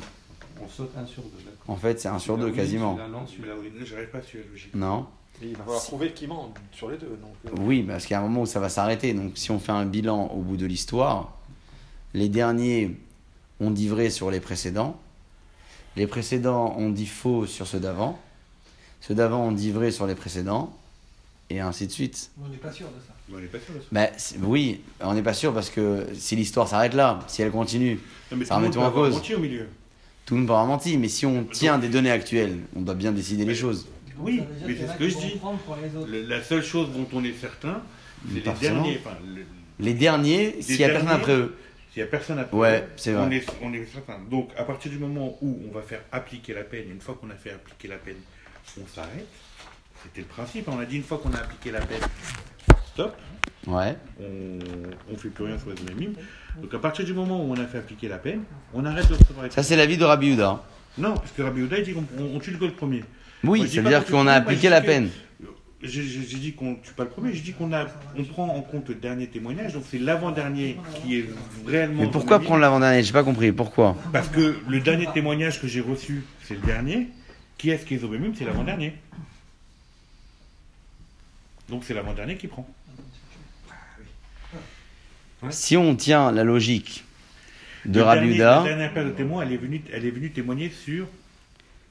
[0.62, 1.74] On saute un sur deux, d'accord.
[1.74, 2.96] En fait, c'est 1 sur 2 Celui-là, oui, quasiment.
[2.96, 3.72] Celui-là, non, celui-là, oui.
[3.84, 4.74] J'arrive pas à suivre la logique.
[4.74, 5.06] Non
[5.42, 7.18] Et il va falloir prouver qu'ils mentent sur les deux.
[7.20, 9.12] Donc, euh, Oui, parce qu'il y a un moment où ça va s'arrêter.
[9.12, 11.36] Donc, si on fait un bilan au bout de l'histoire,
[12.14, 12.96] les derniers
[13.60, 14.98] ont dit vrai sur les précédents.
[15.96, 18.18] Les précédents ont dit faux sur ceux d'avant.
[19.00, 20.74] Ceux d'avant ont dit vrai sur les précédents.
[21.48, 22.30] Et ainsi de suite.
[22.44, 23.12] On n'est pas sûr de ça.
[23.32, 23.86] On n'est pas sûr de ça.
[23.92, 27.50] Bah, c'est- oui, on n'est pas sûr parce que si l'histoire s'arrête là, si elle
[27.52, 28.00] continue,
[28.32, 29.14] Non, mais Ça tout le remet monde tout peut en avoir cause.
[29.14, 29.68] menti au milieu.
[30.24, 30.98] tout le monde peut avoir menti.
[30.98, 33.86] Mais si on tient des données actuelles, on doit bien décider les choses.
[34.18, 35.40] Oui, mais c'est ce que je dis.
[36.08, 37.82] Le- la seule chose dont on est certain,
[38.28, 39.00] c'est les derniers.
[39.04, 39.42] Enfin, le-
[39.78, 41.56] Les derniers, s'il n'y a personne après eux.
[41.92, 43.36] S'il n'y a personne après, Ouais, eux, c'est on vrai.
[43.36, 44.18] est, on est certain.
[44.30, 47.30] Donc, à partir du moment où on va faire appliquer la peine, une fois qu'on
[47.30, 48.16] a fait appliquer la peine,
[48.80, 49.26] on s'arrête.
[50.02, 50.68] C'était le principe.
[50.68, 52.00] On a dit une fois qu'on a appliqué la peine,
[52.92, 53.16] stop.
[53.66, 53.96] Ouais.
[54.20, 56.14] On ne fait plus rien sur les mimes.
[56.60, 58.44] Donc, à partir du moment où on a fait appliquer la peine,
[58.74, 60.62] on arrête de recevoir les Ça, c'est l'avis de Rabbi Yehuda.
[60.98, 63.02] Non, parce que Rabbi Yehuda, il dit qu'on on- on tue le premier.
[63.44, 65.10] Oui, je dis ça veut dire qu'on a appliqué je la dis peine.
[65.82, 68.88] J'ai dit qu'on tue pas le premier, j'ai dit qu'on a, on prend en compte
[68.88, 71.26] le dernier témoignage, donc c'est l'avant-dernier qui est
[71.66, 72.02] réellement.
[72.02, 73.02] Mais pourquoi prendre l'avant-dernier?
[73.02, 73.52] J'ai pas compris.
[73.52, 73.96] Pourquoi?
[74.12, 77.08] Parce que le dernier témoignage que j'ai reçu, c'est le dernier.
[77.58, 78.94] Qui est-ce qui est Zobemim C'est l'avant-dernier.
[81.68, 82.66] Donc c'est l'avant-dernier qui prend.
[85.50, 87.04] Si on tient la logique
[87.84, 91.06] de Yehuda, La dernière paire de témoins, elle est venue, elle est venue témoigner sur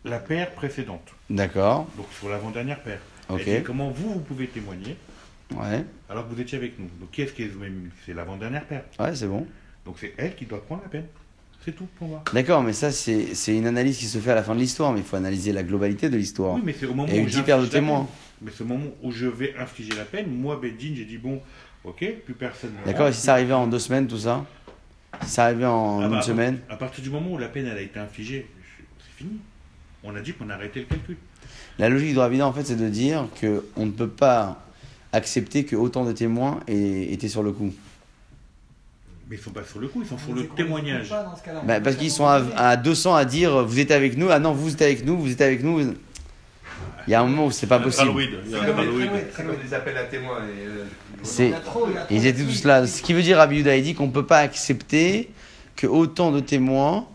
[0.05, 2.99] la paire précédente, d'accord, donc sur l'avant-dernière paire.
[3.29, 4.95] ok, comment vous, vous pouvez témoigner
[5.55, 6.87] ouais, alors que vous étiez avec nous.
[6.99, 7.51] Donc qui est-ce qui est
[8.05, 8.83] C'est l'avant-dernière paire.
[8.99, 9.45] ouais, c'est bon.
[9.85, 11.05] Donc c'est elle qui doit prendre la peine.
[11.63, 12.23] C'est tout pour moi.
[12.31, 14.99] D'accord, mais ça, c'est une analyse qui se fait à la fin de l'histoire, mais
[14.99, 16.53] il faut analyser la globalité de l'histoire.
[16.55, 18.07] Oui, mais c'est au moment eu où 10 paires de témoins.
[18.41, 20.27] Mais c'est au moment où je vais infliger la peine.
[20.29, 21.41] Moi, Bedin, j'ai dit bon,
[21.83, 22.71] ok, plus personne.
[22.79, 24.45] ne D'accord, et si ça arrivait en deux semaines, tout ça?
[25.23, 26.59] Si ça arrivait en Ah bah, une semaine?
[26.69, 28.47] À partir du moment où la peine elle a été infligée,
[28.99, 29.39] c'est fini.
[30.05, 31.17] On a dit qu'on arrêtait le calcul.
[31.79, 34.61] La logique de Yehuda, en fait, c'est de dire que on ne peut pas
[35.11, 37.73] accepter que autant de témoins aient été sur le coup.
[39.29, 41.11] Mais ils sont pas sur le coup, ils sont sur le qu'on témoignage.
[41.65, 42.55] Bah, parce qu'ils sont à, trouver.
[42.55, 45.31] à 200 à dire vous êtes avec nous, ah non, vous êtes avec nous, vous
[45.31, 45.95] êtes avec nous.
[47.07, 48.13] Il y a un moment où c'est pas possible.
[48.47, 50.39] C'est comme des appels à témoins.
[50.45, 52.85] Et, euh, trop, Ils étaient tous là.
[52.85, 55.31] Ce qui veut dire, Rabbi Yehuda, il dit qu'on ne peut pas accepter
[55.75, 57.07] que autant de témoins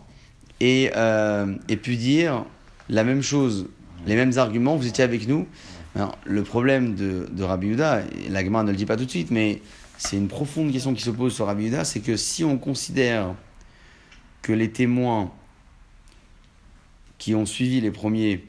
[0.59, 2.45] aient, euh, aient pu dire
[2.89, 3.67] la même chose,
[4.05, 5.47] les mêmes arguments, vous étiez avec nous.
[5.95, 9.05] Alors, le problème de, de Rabbi Yehuda, et la Gemara ne le dit pas tout
[9.05, 9.61] de suite, mais
[9.97, 13.35] c'est une profonde question qui se pose sur Rabbi Yehuda, c'est que si on considère
[14.41, 15.31] que les témoins
[17.17, 18.43] qui ont suivi les premiers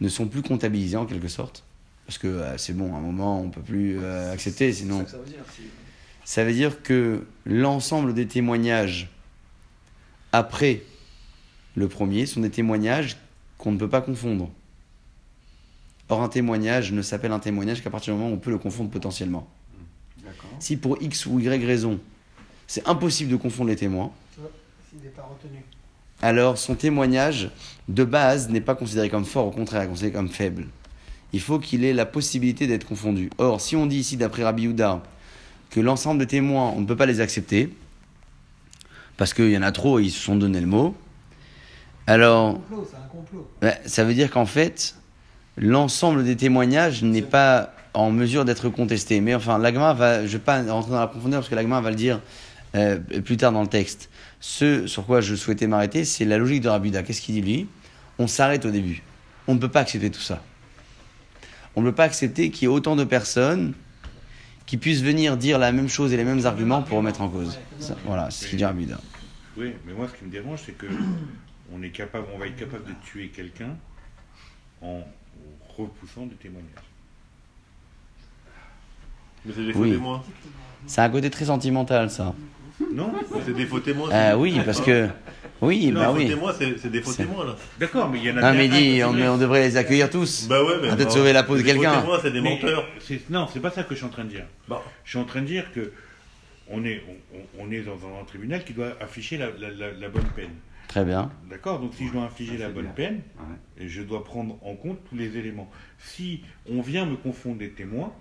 [0.00, 1.64] ne sont plus comptabilisés en quelque sorte.
[2.06, 5.06] Parce que euh, c'est bon, à un moment, on peut plus euh, accepter, sinon.
[5.06, 5.44] ça veut dire.
[6.24, 9.10] Ça veut dire que l'ensemble des témoignages
[10.32, 10.82] après
[11.76, 13.18] le premier sont des témoignages
[13.64, 14.50] qu'on ne peut pas confondre.
[16.10, 18.58] Or, un témoignage ne s'appelle un témoignage qu'à partir du moment où on peut le
[18.58, 19.48] confondre potentiellement.
[20.58, 21.98] Si pour X ou Y raison,
[22.66, 24.12] c'est impossible de confondre les témoins,
[26.20, 27.50] alors son témoignage
[27.88, 30.66] de base n'est pas considéré comme fort, au contraire, il est considéré comme faible.
[31.32, 33.30] Il faut qu'il ait la possibilité d'être confondu.
[33.38, 35.02] Or, si on dit ici, d'après Rabbi Houda,
[35.70, 37.74] que l'ensemble des témoins, on ne peut pas les accepter,
[39.16, 40.94] parce qu'il y en a trop, ils se sont donné le mot,
[42.06, 43.48] alors Complot, c'est un complot.
[43.60, 44.94] bah, ça veut dire qu'en fait,
[45.56, 49.20] l'ensemble des témoignages n'est pas en mesure d'être contesté.
[49.20, 51.80] Mais enfin, l'agma va, je ne vais pas rentrer dans la profondeur parce que l'agma
[51.80, 52.20] va le dire
[52.74, 54.10] euh, plus tard dans le texte.
[54.40, 57.02] Ce sur quoi je souhaitais m'arrêter, c'est la logique de Rabuda.
[57.02, 57.66] Qu'est-ce qu'il dit lui?
[58.18, 59.02] On s'arrête au début.
[59.46, 60.42] On ne peut pas accepter tout ça.
[61.76, 63.74] On ne peut pas accepter qu'il y ait autant de personnes
[64.66, 67.58] qui puissent venir dire la même chose et les mêmes arguments pour remettre en cause.
[67.78, 68.98] Ça, voilà, c'est ce qu'il dit Rabuda.
[69.56, 70.86] Oui, mais moi, ce qui me dérange, c'est que
[71.72, 73.76] on est capable, on va être capable de tuer quelqu'un
[74.82, 75.00] en
[75.76, 76.70] repoussant des témoignages.
[79.44, 79.92] Mais c'est des faux Oui.
[79.92, 80.22] témoins.
[80.86, 82.34] C'est un côté très sentimental, ça.
[82.92, 83.12] Non
[83.44, 84.10] c'est des faux témoins.
[84.10, 85.08] Euh, oui, parce que.
[85.62, 86.26] Oui, Non, bah faux oui.
[86.28, 87.56] témoins, c'est c'est des faux C'est- témoins là.
[87.78, 89.62] D'accord, mais il y en a Non, mais un il dit, qui on, on devrait
[89.62, 90.46] les accueillir tous.
[90.48, 90.88] Bah ouais, mais.
[90.88, 92.00] Peut-être bah, sauver la peau de quelqu'un.
[92.00, 92.86] témoins, c'est des Mais, menteurs.
[93.00, 94.44] c'est- Non, c'est pas ça que je suis en train de dire.
[94.68, 94.82] Bah.
[95.04, 95.92] Je suis en train de dire que
[96.68, 97.02] on est,
[97.32, 100.50] on, on est dans un tribunal qui doit afficher la, la- la- la bonne peine.
[100.88, 101.30] Très bien.
[101.50, 102.92] D'accord Donc si je dois infliger la bonne bien.
[102.92, 103.86] peine, Ouais.
[103.88, 105.68] je dois prendre en compte tous les éléments.
[105.98, 108.12] Si on vient me confondre des témoins,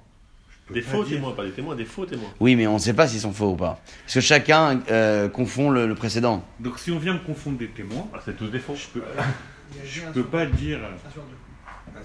[0.74, 2.30] Des faux dire- témoins, pas des témoins, des faux témoins.
[2.39, 3.80] Oui, mais on ne sait pas s'ils sont faux ou pas.
[4.03, 6.43] Parce que chacun euh, confond le, le précédent.
[6.59, 8.76] Donc si on vient me confondre des témoins, Ah, c'est tous des faux.
[8.76, 9.03] je peux,
[9.86, 12.01] je peux pas dire, le-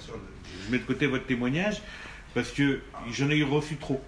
[0.67, 1.83] je mets de côté votre témoignage,
[2.35, 2.81] parce que
[3.13, 4.01] j'en ai reçu trop.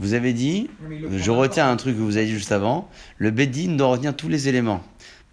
[0.00, 0.70] Vous avez dit,
[1.10, 4.28] je retiens un truc que vous avez dit juste avant, le Beddin doit retenir tous
[4.28, 4.82] les éléments.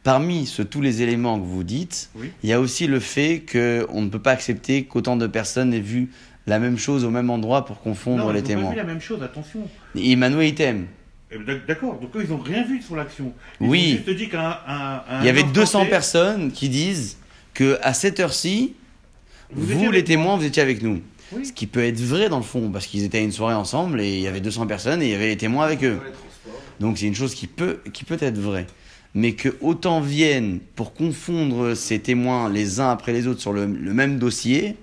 [0.05, 2.29] Parmi ce, tous les éléments que vous dites, Oui.
[2.43, 5.79] il y a aussi le fait qu'on ne peut pas accepter qu'autant de personnes aient
[5.79, 6.11] vu
[6.45, 8.63] la même chose au même endroit pour confondre non, les ils ont témoins.
[8.65, 9.61] pas vu la même chose, attention.
[9.99, 10.85] Emmanuel Item.
[11.31, 13.33] Eh ben, d'ac- D'accord, donc eux, ils ont rien vu sur l'action.
[13.59, 13.93] Ils Oui.
[13.99, 17.17] ont juste dit qu'un un- un Il y avait instant 200 T, personnes qui disent
[17.55, 18.75] que à cette heure-ci,
[19.51, 21.01] Vous les témoins, vous étiez avec nous.
[21.31, 21.47] Oui.
[21.47, 24.01] Ce qui peut être vrai dans le fond, parce qu'ils étaient à une soirée ensemble
[24.01, 25.99] et il y avait 200 personnes et il y avait les témoins avec eux.
[26.79, 28.67] Donc c'est une chose qui peut, qui peut être vraie.
[29.15, 33.65] Mais que autant viennent pour confondre ces témoins les uns après les autres sur le,
[33.65, 34.75] le même dossier,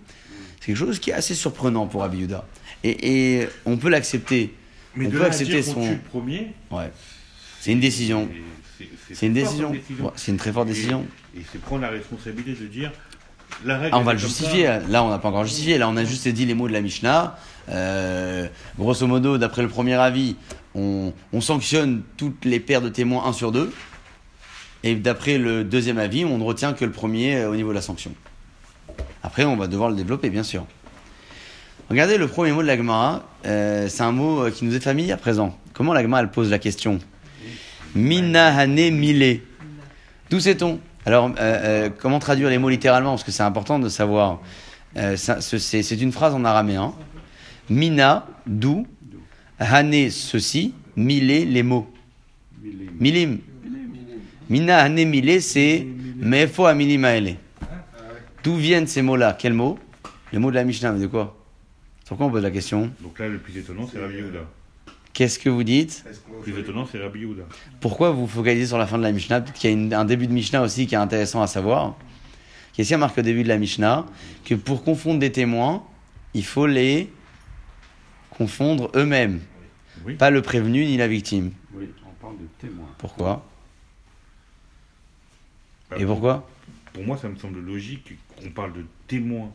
[0.60, 2.46] c'est quelque chose qui est assez surprenant pour Abiyuda.
[2.82, 4.54] Et, et on peut l'accepter.
[4.96, 6.90] Mais on de peut là à accepter dire son- tue le premier, Ouais.
[7.60, 8.28] C'est une décision.
[9.12, 9.70] c'est- une décision.
[9.70, 11.04] Ouais, c'est une très forte décision.
[11.36, 12.90] Et, et c'est prendre la responsabilité de dire
[13.64, 13.90] la règle.
[13.94, 14.64] Ah, on va le justifier.
[14.66, 14.80] ça.
[14.88, 15.76] Là, on n'a pas encore justifié.
[15.78, 17.38] Là, on a juste dit les mots de la Mishnah.
[17.68, 20.36] Euh, grosso modo, d'après le premier avis,
[20.74, 23.70] on, on sanctionne toutes les paires de témoins 1 sur 2.
[24.84, 27.74] Et d'après le deuxième avis, on ne retient que le premier euh, au niveau de
[27.74, 28.12] la sanction.
[29.22, 30.66] Après, on va devoir le développer, bien sûr.
[31.88, 33.28] Regardez le premier mot de la Gemara.
[33.46, 35.56] euh, c'est un mot euh, qui nous est familier à présent.
[35.72, 36.98] Comment la Gemara, elle pose la question
[37.94, 39.40] Minahane mile.
[40.30, 40.80] D'où sait-on?
[41.04, 43.10] Alors, euh, euh, comment traduire les mots littéralement?
[43.10, 44.40] Parce que c'est important de savoir.
[45.16, 46.94] C'est une phrase en araméen.
[47.70, 48.86] Mina, d'où?
[49.58, 50.74] Hane, ceci.
[50.96, 51.90] Mile, les mots.
[52.98, 53.38] Milim.
[54.52, 55.86] Mina, hane, mile, c'est
[56.18, 57.36] Mefo Amilim Aele.
[58.44, 59.32] D'où viennent ces mots-là?
[59.32, 59.78] Quels mots
[60.30, 61.38] Les mots de la Mishnah, mais de quoi?
[62.04, 62.90] Sur quoi on pose la question?
[63.00, 64.40] Donc là, le plus étonnant, c'est Rabbi Yehuda.
[65.14, 66.04] Qu'est-ce que vous dites?
[66.06, 67.44] Le plus étonnant, c'est Rabbi Yehuda.
[67.80, 69.40] Pourquoi vous focalisez sur la fin de la Mishnah?
[69.40, 71.96] Peut-être qu'il y a une- un début de Mishnah aussi qui est intéressant à savoir.
[72.74, 74.04] Qu'est-ce qu'il y a marqué au début de la Mishnah?
[74.44, 75.82] Que pour confondre des témoins,
[76.34, 77.10] il faut les
[78.28, 79.40] confondre eux-mêmes.
[80.04, 80.12] Oui.
[80.16, 81.52] Pas le prévenu ni la victime.
[81.74, 82.88] Oui, on parle de témoins.
[82.98, 83.46] Pourquoi?
[85.98, 86.48] Et pourquoi
[86.92, 89.50] Pour moi, ça me semble logique qu'on parle de témoins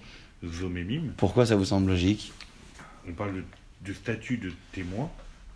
[0.45, 2.31] zomémim, Pourquoi ça vous semble logique
[3.09, 3.43] on parle de,
[3.85, 5.09] de statut de témoin,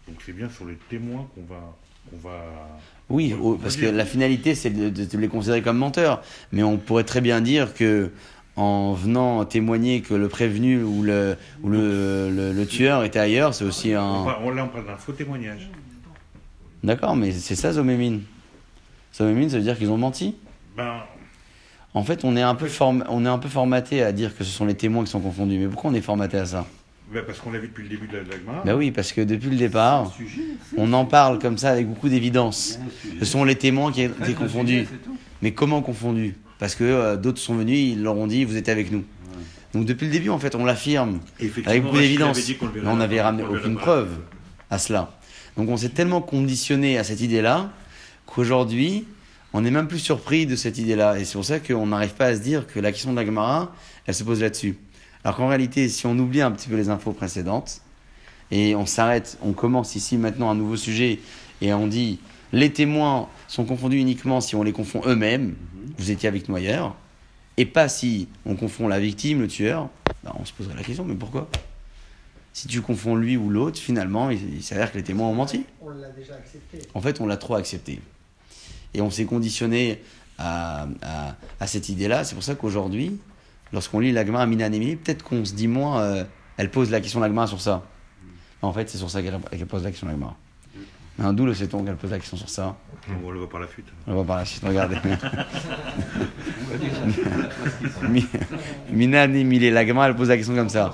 [0.07, 1.75] donc c'est bien sur les témoins qu'on va,
[2.09, 2.79] qu'on va
[3.09, 6.23] Oui, on parce que la finalité, c'est de, les considérer comme menteurs.
[6.53, 8.09] Mais on pourrait très bien dire que
[8.55, 13.53] en venant témoigner que le prévenu ou le, ou le, le- le tueur était ailleurs,
[13.53, 14.23] c'est aussi On un...
[14.25, 15.69] parle- on- là, on parle d'un faux témoignage.
[16.83, 18.21] D'accord, mais c'est ça Zomémine.
[19.13, 20.35] Zomémine, ça veut dire qu'ils ont menti
[20.75, 21.01] Ben,
[21.93, 24.43] En fait, on est, un peu form- on est un peu formaté à dire que
[24.43, 25.57] ce sont les témoins qui sont confondus.
[25.57, 26.65] Mais pourquoi on est formaté à ça?
[27.13, 28.63] ben, parce qu'on l'a vu depuis le début de la, de la.
[28.63, 30.41] Ben oui, parce que depuis le départ, Sujet,
[30.77, 32.79] on en parle comme ça avec beaucoup d'évidence.
[33.19, 34.87] Ce sont les témoins qui ont été confondus.
[35.41, 36.35] Mais comment confondus?
[36.57, 39.03] Parce que euh, d'autres sont venus, ils leur ont dit, vous êtes avec nous.
[39.73, 41.19] Donc depuis le début, en fait, on l'affirme
[41.65, 42.37] avec beaucoup d'évidence.
[42.75, 44.09] Mais on n'avait ramené aucune preuve
[44.69, 45.11] à cela.
[45.57, 47.71] Donc on s'est tellement conditionné à cette idée-là
[48.25, 49.05] qu'aujourd'hui,
[49.53, 51.19] on n'est même plus surpris de cette idée-là.
[51.19, 53.25] Et c'est pour ça qu'on n'arrive pas à se dire que la question de la
[53.25, 53.73] Gemara,
[54.05, 54.77] elle se pose là-dessus.
[55.23, 57.81] Alors qu'en réalité, si on oublie un petit peu les infos précédentes,
[58.49, 61.19] et on s'arrête, on commence ici maintenant un nouveau sujet,
[61.61, 62.19] et on dit
[62.53, 65.55] les témoins sont confondus uniquement si on les confond eux-mêmes,
[65.97, 66.95] vous étiez avec nous ailleurs,
[67.57, 69.89] et pas si on confond la victime, le tueur,
[70.23, 71.49] ben, on se poserait la question, mais pourquoi?
[72.53, 75.63] Si tu confonds lui ou l'autre, finalement, il, il s'avère que les témoins ont menti.
[75.81, 76.79] On l'a déjà accepté.
[76.93, 78.01] En fait, on l'a trop accepté.
[78.93, 80.01] Et on s'est conditionné
[80.37, 82.23] à, à- à cette idée-là.
[82.23, 83.19] C'est pour ça qu'aujourd'hui,
[83.73, 86.23] lorsqu'on lit l'Agma à Minanémi, peut-être qu'on se dit moins, euh,
[86.57, 87.83] elle pose la question l'Agma sur ça.
[88.61, 90.35] Mais en fait, c'est sur ça qu'elle pose la question l'Agma.
[91.21, 92.77] Hein, D'où le sait-on qu'elle pose la question sur ça
[93.23, 93.85] On le voit par la fuite.
[94.07, 94.95] On va par la suite, regardez.
[98.09, 98.25] Mi-
[98.91, 100.93] Minanémi, les l'Agma, elle pose la question comme ça.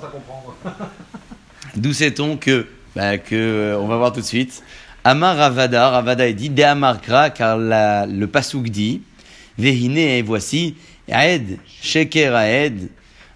[1.76, 4.62] D'où sait-on que, bah, que euh, on va voir tout de suite.
[5.04, 9.02] Amar Ravada, Ravada est dit, De Amarkra, car le pasouk dit,
[9.56, 10.76] Vehine, voici,
[11.08, 12.90] Aed, Sheker Aed,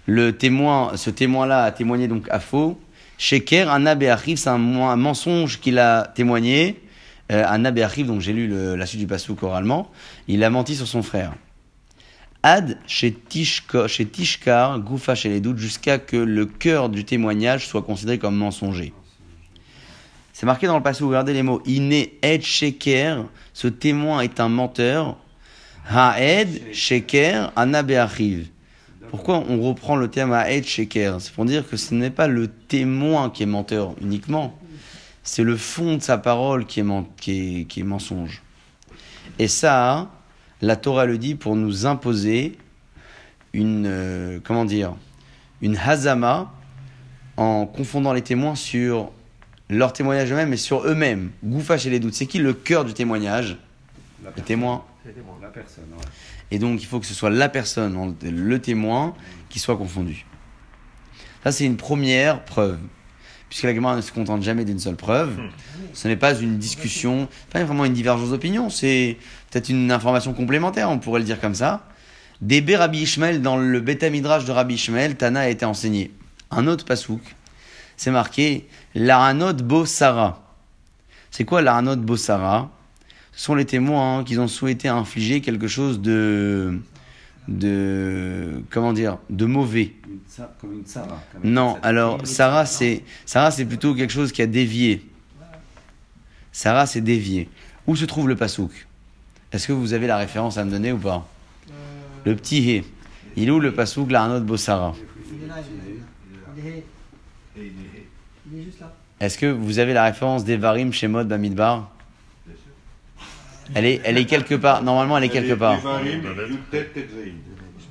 [0.05, 2.79] le témoin, ce témoin-là a témoigné donc à faux.
[3.17, 6.81] Sheker, Anna Be'achiv, c'est un, un mensonge qu'il a témoigné.
[7.31, 9.89] Euh, Be'achiv, donc j'ai lu la suite du pasouk oralement,
[10.27, 11.33] il a menti sur son frère.
[12.43, 18.19] Ad chez Tishkar, Goufa chez les doutes, jusqu'à que le cœur du témoignage soit considéré
[18.19, 18.93] comme mensonger.
[20.43, 21.61] C'est marqué dans le passage, regardez les mots.
[21.65, 23.23] Iné Ed Sheker,
[23.53, 25.15] ce témoin est un menteur.
[25.89, 28.49] Haed Sheker Anabeachiv.
[29.09, 31.21] Pourquoi on reprend le terme Haed Sheker?
[31.21, 34.59] C'est pour dire que ce n'est pas le témoin qui est menteur uniquement.
[35.23, 38.41] C'est le fond de sa parole qui est, men- qui est, qui est mensonge.
[39.39, 40.11] Et ça,
[40.61, 42.57] la Torah le dit pour nous imposer
[43.53, 44.93] une, euh, comment dire,
[45.61, 46.51] une hazama
[47.37, 49.13] en confondant les témoins sur
[49.73, 51.31] leur témoignage eux-mêmes et sur eux-mêmes.
[51.43, 52.13] Goufa chez les doutes.
[52.13, 53.57] C'est qui le cœur du témoignage
[54.23, 54.85] La Le témoin.
[55.41, 56.05] La personne, ouais.
[56.51, 59.15] Et donc il faut que ce soit la personne, le témoin,
[59.49, 60.25] qui soit confondu.
[61.43, 62.77] Ça c'est une première preuve.
[63.49, 65.37] Puisque la Gemara ne se contente jamais d'une seule preuve.
[65.93, 69.17] Ce n'est pas une discussion, pas vraiment une divergence d'opinion, c'est
[69.51, 71.85] peut-être une information complémentaire, on pourrait le dire comme ça.
[72.41, 76.11] Débé Rabbi Ishmael, dans le Beta Midrash de Rabbi Ishmael, Tana a été enseigné.
[76.49, 77.21] Un autre pasouk,
[77.97, 80.41] c'est marqué Laranot Bo Sarah.
[81.31, 82.69] C'est quoi Laranot Bo Sarah?
[83.31, 86.79] Ce sont les témoins hein, qui ont souhaité infliger quelque chose de.
[87.47, 88.63] de.
[88.69, 89.93] comment dire De mauvais.
[90.07, 91.21] Une comme une Sarah.
[91.31, 92.25] comme Non, alors.
[92.25, 95.07] Sarah c'est Sarah c'est plutôt quelque chose qui a dévié.
[96.51, 97.49] Sarah c'est dévié.
[97.87, 98.87] Où se trouve le pasouk?
[99.51, 101.27] Est-ce que vous avez la référence à me donner ou pas?
[101.69, 101.73] Euh,
[102.25, 102.83] Le petit hé.
[103.35, 104.93] Il est où le pasouk la Arnaud de Bossara
[107.57, 108.91] il est juste là.
[109.19, 111.89] Est-ce que vous avez la référence d'Evarim chez Mod Bamidbar
[113.75, 114.83] elle est, elle est quelque part.
[114.83, 115.79] Normalement, elle est quelque part.
[115.79, 115.87] Je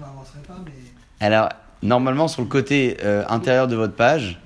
[0.01, 0.73] m'avancerai pas, mais.
[1.19, 1.49] Alors,
[1.83, 4.39] normalement, sur le côté euh, intérieur de votre page,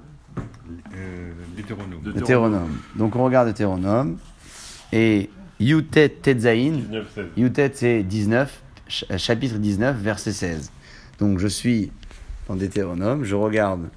[0.94, 2.78] Euh, L'hétéronome.
[2.96, 4.18] Donc on regarde Deutéronome.
[4.92, 5.30] Et
[5.60, 7.24] Yutet Tetzain, 19, 16.
[7.36, 10.70] Yutet c'est 19, ch- euh, chapitre 19, verset 16.
[11.18, 11.90] Donc je suis
[12.48, 13.88] dans Deutéronome, je regarde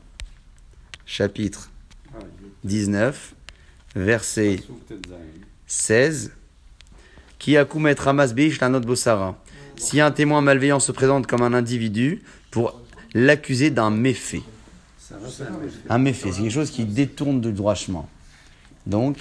[1.05, 1.69] chapitre
[2.13, 2.17] Ah,
[2.63, 3.35] 19,
[3.95, 5.15] verset Souk Tetzain.
[5.67, 6.31] 16.
[7.39, 7.65] Qui a
[7.99, 9.35] Ramas Bish la note Bossara?
[9.75, 12.21] Si un témoin malveillant se présente comme un individu
[12.51, 12.79] pour
[13.13, 14.41] l'accuser d'un méfait.
[15.89, 16.31] Un méfait.
[16.31, 18.05] C'est quelque chose qui détourne du droit chemin.
[18.85, 19.17] Donc,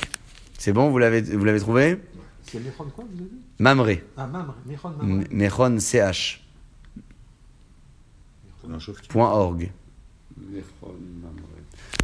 [0.58, 1.98] c'est bon, vous l'avez, vous l'avez trouvé?
[2.44, 3.40] C'est Mechon quoi, vous avez dit?
[3.58, 4.04] Mamré.
[4.16, 5.02] Ah, Mamre, Mechon Mamre.
[5.02, 6.42] M- Mechon CH.
[9.08, 9.70] Point org.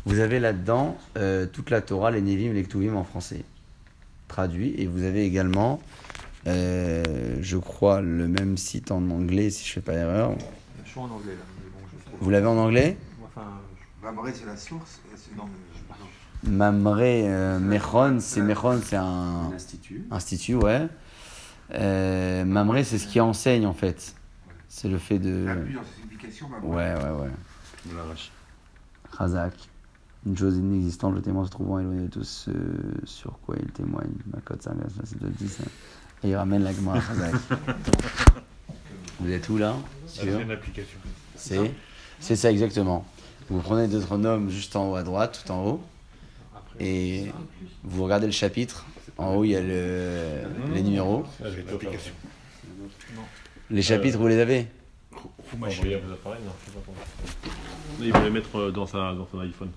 [0.05, 3.45] Vous avez là-dedans euh, toute la Torah, les Nevim, les Ktuvim en français,
[4.29, 4.75] traduit.
[4.79, 5.81] Et vous avez également,
[6.47, 10.35] euh, je crois, le même site en anglais, si je ne fais pas erreur.
[10.85, 12.06] Je suis en anglais là, mais bon, je trouve.
[12.21, 12.97] Vous l'avez en anglais
[14.03, 15.01] Mamré, c'est la source.
[16.45, 20.07] Mamré, euh, Mechon, c'est Mechon, c'est un Un institut.
[20.11, 20.87] institut, ouais.
[21.75, 24.15] Euh, Mamré, c'est ce qui enseigne en fait.
[24.69, 25.47] C'est le fait de.
[26.63, 27.31] Ouais, ouais, ouais.
[29.11, 29.55] Razak.
[30.25, 32.51] Une chose inexistante, le témoin se trouvant éloigné de tout ce
[33.05, 34.11] sur quoi il témoigne.
[34.33, 34.73] Ma cote, ça,
[35.05, 35.61] c'est de 10.
[35.61, 35.65] hein.
[36.25, 37.35] Et il ramène la Gemara Razak.
[39.21, 39.75] Vous êtes où là?
[40.07, 40.99] C'est une application.
[41.37, 41.73] C'est?
[42.21, 43.05] C'est ça exactement.
[43.49, 45.81] Vous prenez Deutéronome juste en haut à droite, tout en haut,
[46.81, 47.27] et
[47.85, 48.87] vous regardez le chapitre.
[49.19, 50.43] En haut, il y a le,
[50.75, 51.25] les numéros.
[51.43, 51.47] Ah.
[53.71, 54.67] Les chapitres, vous les avez.
[58.01, 59.71] Il va les mettre euh, dans, sa, dans son iPhone.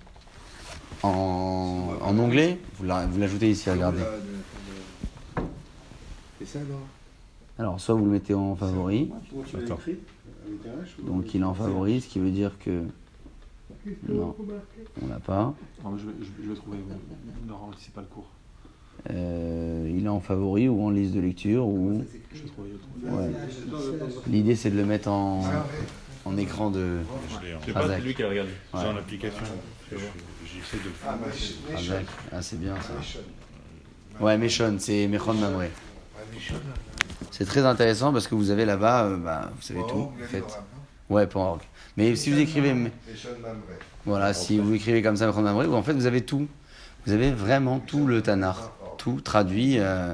[1.04, 4.02] en, en onglet vous l'ajoutez ici, regardez.
[6.40, 6.82] C'est ça, alors
[7.60, 9.76] Alors, soit vous le mettez en favori, Comment tu l'as Attends.
[9.76, 9.98] écrit
[10.48, 12.84] Avec un H ou- donc il est en favori, ce qui veut dire que.
[14.08, 14.36] Non,
[15.02, 15.54] on l'a pas.
[15.84, 16.78] non, mais je, vais, je, vais- je vais trouver.
[17.48, 18.28] Ne ralentissez pas le cours.
[19.12, 21.66] Euh, il est en favori ou en liste de lecture.
[21.68, 22.02] ou
[23.04, 23.32] ouais.
[24.28, 25.44] L'idée, c'est de le mettre en,
[26.26, 26.98] en écran de.
[27.42, 28.52] Je l'ai en- C'est pas c'est lui qui a regardé.
[28.74, 28.86] j'ai Ouais.
[28.86, 29.44] en application.
[29.92, 31.54] Je- J'essaie de le Ah, Meshon.
[31.74, 32.06] Razak.
[32.32, 32.94] Ah, c'est bien ça.
[34.24, 35.70] Ouais, Meshon, c'est Mechon Mamré.
[37.32, 40.12] C'est très intéressant parce que vous avez là-bas, euh, bah, vous savez tout.
[40.24, 40.40] En fait.
[40.40, 40.80] main.
[41.10, 41.62] Ouais, org.
[41.98, 42.74] Mais si vous écrivez,
[44.06, 46.48] voilà, si vous écrivez comme ça, en fait, vous avez tout.
[47.06, 48.72] Vous avez vraiment tout le Tanar.
[48.98, 50.14] Tout traduit euh,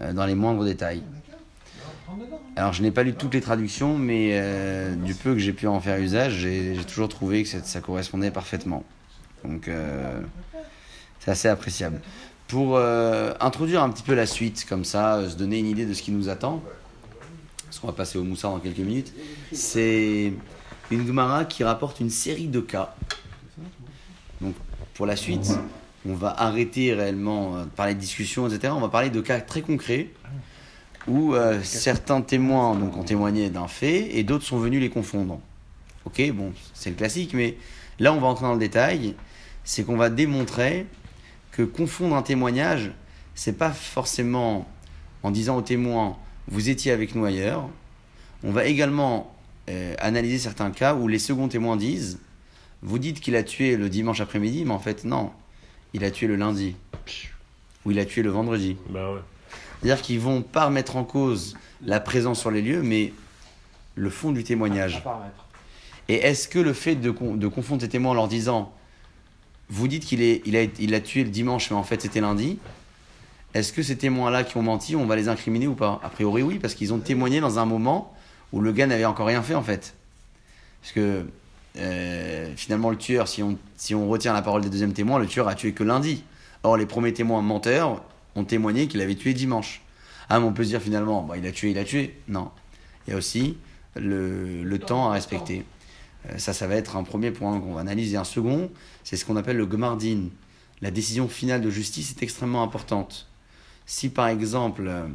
[0.00, 1.02] euh, dans les moindres détails.
[2.56, 5.66] Alors, je n'ai pas lu toutes les traductions, mais euh, du peu que j'ai pu
[5.66, 8.84] en faire usage, j'ai toujours trouvé que ça, ça correspondait parfaitement.
[9.44, 10.20] Donc, euh,
[11.20, 12.00] c'est assez appréciable.
[12.50, 15.86] Pour euh, introduire un petit peu la suite, comme ça, euh, se donner une idée
[15.86, 16.60] de ce qui nous attend,
[17.64, 19.12] parce qu'on va passer au Moussa dans quelques minutes,
[19.52, 20.32] c'est
[20.90, 22.96] une Gemara qui rapporte une série de cas.
[24.40, 24.54] Donc,
[24.94, 25.58] pour la suite,
[26.08, 28.72] on va arrêter réellement euh, de parler de discussions, etc.
[28.76, 30.10] On va parler de cas très concrets
[31.06, 35.38] où euh, certains témoins donc, ont témoigné d'un fait et d'autres sont venus les confondre.
[36.04, 37.56] Ok, bon, c'est le classique, mais
[38.00, 39.14] là, on va entrer dans le détail.
[39.62, 40.86] C'est qu'on va démontrer
[41.52, 42.92] que confondre un témoignage,
[43.34, 44.68] c'est pas forcément
[45.22, 46.16] en disant au témoin
[46.48, 47.68] vous étiez avec nous ailleurs.
[48.42, 49.34] On va également
[49.68, 52.18] euh, analyser certains cas où les seconds témoins disent
[52.82, 55.30] vous dites qu'il a tué le dimanche après-midi, mais en fait non,
[55.92, 56.76] il a tué le lundi
[57.84, 58.76] ou il a tué le vendredi.
[58.88, 59.20] Bah ouais.
[59.80, 63.12] C'est-à-dire qu'ils vont pas remettre en cause la présence sur les lieux, mais
[63.96, 65.02] le fond du témoignage.
[66.08, 68.72] Et est-ce que le fait de, con- de confondre ces témoins en leur disant
[69.70, 72.58] vous dites qu'il est, il a, il tué le dimanche, mais en fait c'était lundi,
[73.54, 76.00] est-ce que ces témoins-là qui ont menti, on va les incriminer ou pas?
[76.04, 78.14] A priori oui, parce qu'ils ont témoigné dans un moment
[78.52, 79.94] où le gars n'avait encore rien fait en fait.
[80.82, 81.26] Parce que
[81.78, 85.26] euh, finalement le tueur, si on, si on retient la parole des deuxièmes témoins, le
[85.26, 86.24] tueur a tué que lundi.
[86.62, 88.02] Or les premiers témoins menteurs
[88.36, 89.82] ont témoigné qu'il avait tué dimanche.
[90.28, 92.18] Ah mais on peut se dire finalement, bah, il a tué, il a tué.
[92.28, 92.50] Non.
[93.06, 93.56] Il y a aussi
[93.96, 95.64] le, le temps à respecter.
[96.36, 98.16] Ça, ça va être un premier point qu'on va analyser.
[98.16, 98.70] Un second,
[99.04, 100.28] c'est ce qu'on appelle le gmardin.
[100.82, 103.26] La décision finale de justice est extrêmement importante.
[103.86, 105.06] Si par exemple, euh,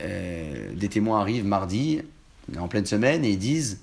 [0.00, 2.00] euh, des témoins arrivent mardi,
[2.56, 3.80] en pleine semaine, et ils disent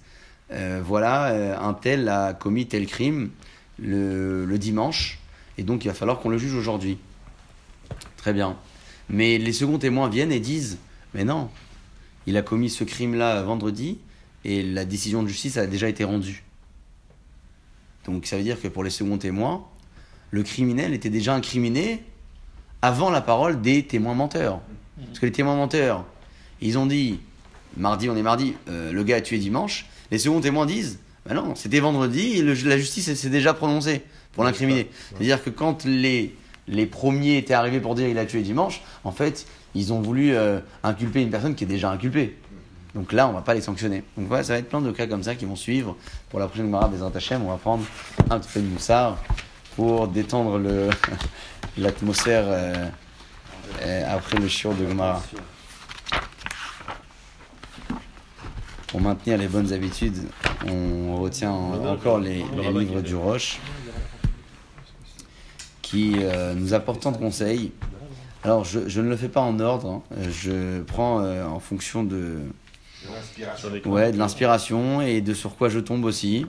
[0.52, 3.32] euh, voilà, euh, un tel a commis tel crime
[3.78, 5.20] le, le dimanche,
[5.58, 6.98] et donc il va falloir qu'on le juge aujourd'hui.
[8.18, 8.58] Très bien.
[9.10, 10.80] Mais les seconds témoins viennent et disent
[11.14, 11.50] mais non,
[12.26, 14.00] il a commis ce crime-là vendredi,
[14.44, 16.45] et la décision de justice a déjà été rendue.
[18.06, 19.64] Donc ça veut dire que pour les seconds témoins,
[20.32, 22.04] le criminel était déjà incriminé
[22.82, 24.60] avant la parole des témoins menteurs.
[25.08, 26.06] Parce que les témoins menteurs,
[26.62, 27.20] ils ont dit,
[27.78, 29.88] mardi, on est mardi, euh, le gars a tué dimanche.
[30.12, 34.04] Les seconds témoins disent, bah non, c'était vendredi et le- la justice s'est déjà prononcée
[34.34, 34.90] pour l'incriminer.
[35.10, 36.36] C'est-à-dire que quand les,
[36.68, 40.34] les premiers étaient arrivés pour dire il a tué dimanche, en fait, ils ont voulu
[40.36, 42.38] euh, inculper une personne qui est déjà inculpée.
[42.96, 44.04] Donc là, on va pas les sanctionner.
[44.18, 45.98] Donc voilà, ça va être plein de cas comme ça qui vont suivre.
[46.30, 47.84] Pour la prochaine Mara des Hachem, on va prendre
[48.30, 49.18] un petit peu de moussard
[49.76, 50.90] pour détendre le-
[51.78, 52.88] l'atmosphère euh,
[53.82, 55.22] euh, après le shiur de Gemara.
[58.88, 60.24] Pour maintenir les bonnes habitudes,
[60.66, 63.60] on retient en- encore les, les livres du Roche
[65.82, 67.74] qui euh, nous apportent tant de conseils.
[68.44, 70.02] Alors, je, je ne le fais pas en ordre, hein.
[70.30, 72.38] je prends en fonction de,
[73.86, 76.46] Ouais, de l'inspiration et de sur quoi je tombe aussi.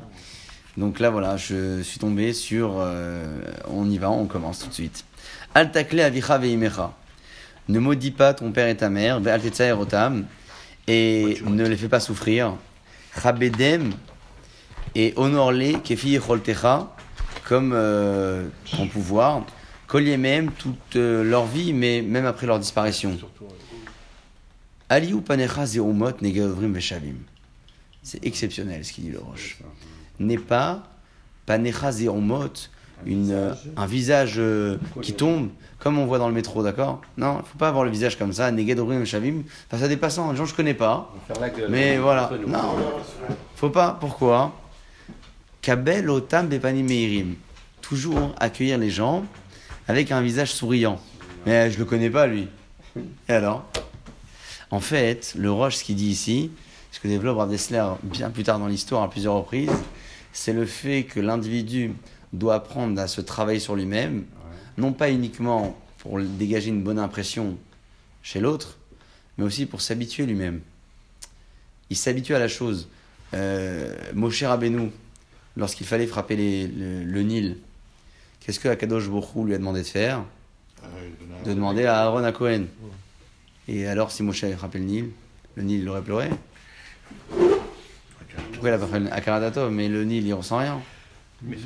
[0.76, 2.74] Donc là, voilà, je suis tombé sur.
[2.78, 5.04] euh, on y va, on commence tout de suite.
[5.54, 6.92] Al takle avicha veimecha.
[7.68, 10.26] Ne maudis pas ton père et ta mère, ve'al tetzaer otam,
[10.86, 12.54] et ne les fais pas souffrir.
[13.20, 13.92] Chabedem
[14.94, 16.94] et honore-les, Kefi Yecholtecha,
[17.48, 19.44] comme euh, ton pouvoir,
[19.86, 23.16] collier même toute euh, leur vie, mais même après leur disparition.
[24.88, 27.16] Aliou panecha zeumot negeodrim veshavim.
[28.02, 29.58] C'est exceptionnel ce qu'il dit le Roche.
[30.20, 30.84] N'est pas
[31.44, 32.52] panecha zeumot,
[33.04, 37.02] une, euh, un visage euh, qui tombe, comme on voit dans le métro, d'accord?
[37.16, 40.30] Non, il faut pas avoir le visage comme ça, negeodrim veshavim, face à des passants,
[40.30, 41.12] des gens que je connais pas.
[41.68, 42.76] Mais voilà, non,
[43.56, 43.96] faut pas.
[44.00, 44.54] Pourquoi?
[45.62, 47.34] Kabel otam bepanim meirim.
[47.80, 49.24] Toujours accueillir les gens
[49.88, 51.00] avec un visage souriant.
[51.44, 52.48] Mais je le connais pas lui.
[53.28, 53.64] Et alors?
[54.70, 56.50] En fait, le Roche, ce qu'il dit ici,
[56.92, 59.70] ce que développe Rav Dessler bien plus tard dans l'histoire à plusieurs reprises,
[60.32, 61.92] c'est le fait que l'individu
[62.32, 64.24] doit apprendre à se travailler sur lui-même,
[64.76, 67.56] non pas uniquement pour dégager une bonne impression
[68.22, 68.76] chez l'autre,
[69.38, 70.60] mais aussi pour s'habituer lui-même
[71.88, 72.88] il s'habitue à la chose.
[73.32, 74.90] Euh, Moshe Rabbeinu,
[75.56, 77.58] lorsqu'il fallait frapper les- le, le Nil,
[78.40, 82.32] qu'est-ce que Akadosh Borou lui a demandé de faire un- De demander à Aaron à
[82.32, 82.64] Cohen.
[83.68, 85.10] Et alors, si Moshe avait frappé le Nil,
[85.56, 86.28] le Nil il aurait pleuré
[88.52, 90.80] Pourquoi il a pas fait le Akaradatov Mais le Nil, il ressent rien.
[91.42, 91.64] Mais ça-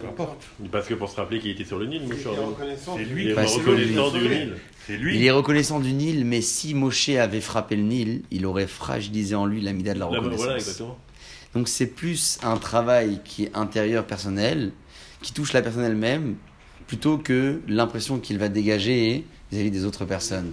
[0.00, 0.46] peu importe.
[0.72, 2.76] Parce que pour se rappeler qu'il était sur le Nil, Moshe est.
[2.96, 4.52] C'est lui, est Parce que reconnaissant lui- du Nil.
[4.86, 8.66] c'est Il est reconnaissant du Nil, mais si Moshe avait frappé le Nil, il aurait
[8.66, 10.38] fragilisé en lui l'amida de la bah, reconnaissance.
[10.44, 10.98] Voilà, exactement.
[11.54, 14.72] Donc c'est plus un travail qui est intérieur personnel,
[15.20, 16.36] qui touche la personne elle-même,
[16.86, 20.52] plutôt que l'impression qu'il va dégager vis-à-vis des autres personnes.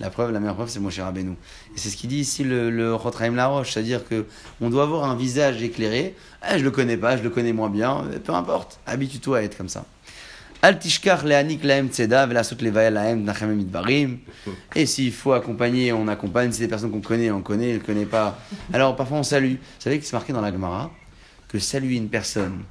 [0.00, 1.32] La preuve, la meilleure preuve, c'est Moshe Rabbeinu.
[1.32, 4.24] Et c'est ce qu'il dit ici le, le Rotraim Laroche, c'est-à-dire que
[4.62, 6.14] on doit avoir un visage éclairé.
[6.40, 9.58] Ah, je le connais pas, je le connais moins bien, peu importe, habitue-toi à être
[9.58, 9.84] comme ça.
[14.74, 16.52] Et s'il faut accompagner, on accompagne.
[16.52, 18.38] Si des personnes qu'on connaît, on connaît, on ne connaît pas.
[18.72, 19.52] Alors parfois on salue.
[19.54, 20.90] Vous savez que c'est marqué dans la Gemara
[21.48, 22.62] que saluer une personne,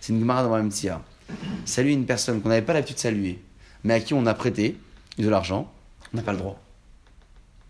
[0.00, 1.02] c'est une Gemara dans la Mtia.
[1.64, 3.42] Saluer une personne qu'on n'avait pas l'habitude de saluer,
[3.82, 4.78] mais à qui on a prêté
[5.18, 5.72] de l'argent,
[6.12, 6.60] on n'a pas le droit.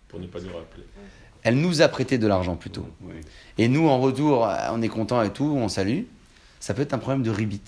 [0.08, 0.84] Pour ne pas nous rappeler.
[1.42, 2.86] Elle nous a prêté de l'argent plutôt.
[3.02, 3.14] Oui.
[3.58, 6.02] Et nous, en retour, on est content et tout, on salue.
[6.60, 7.60] Ça peut être un problème de ribit.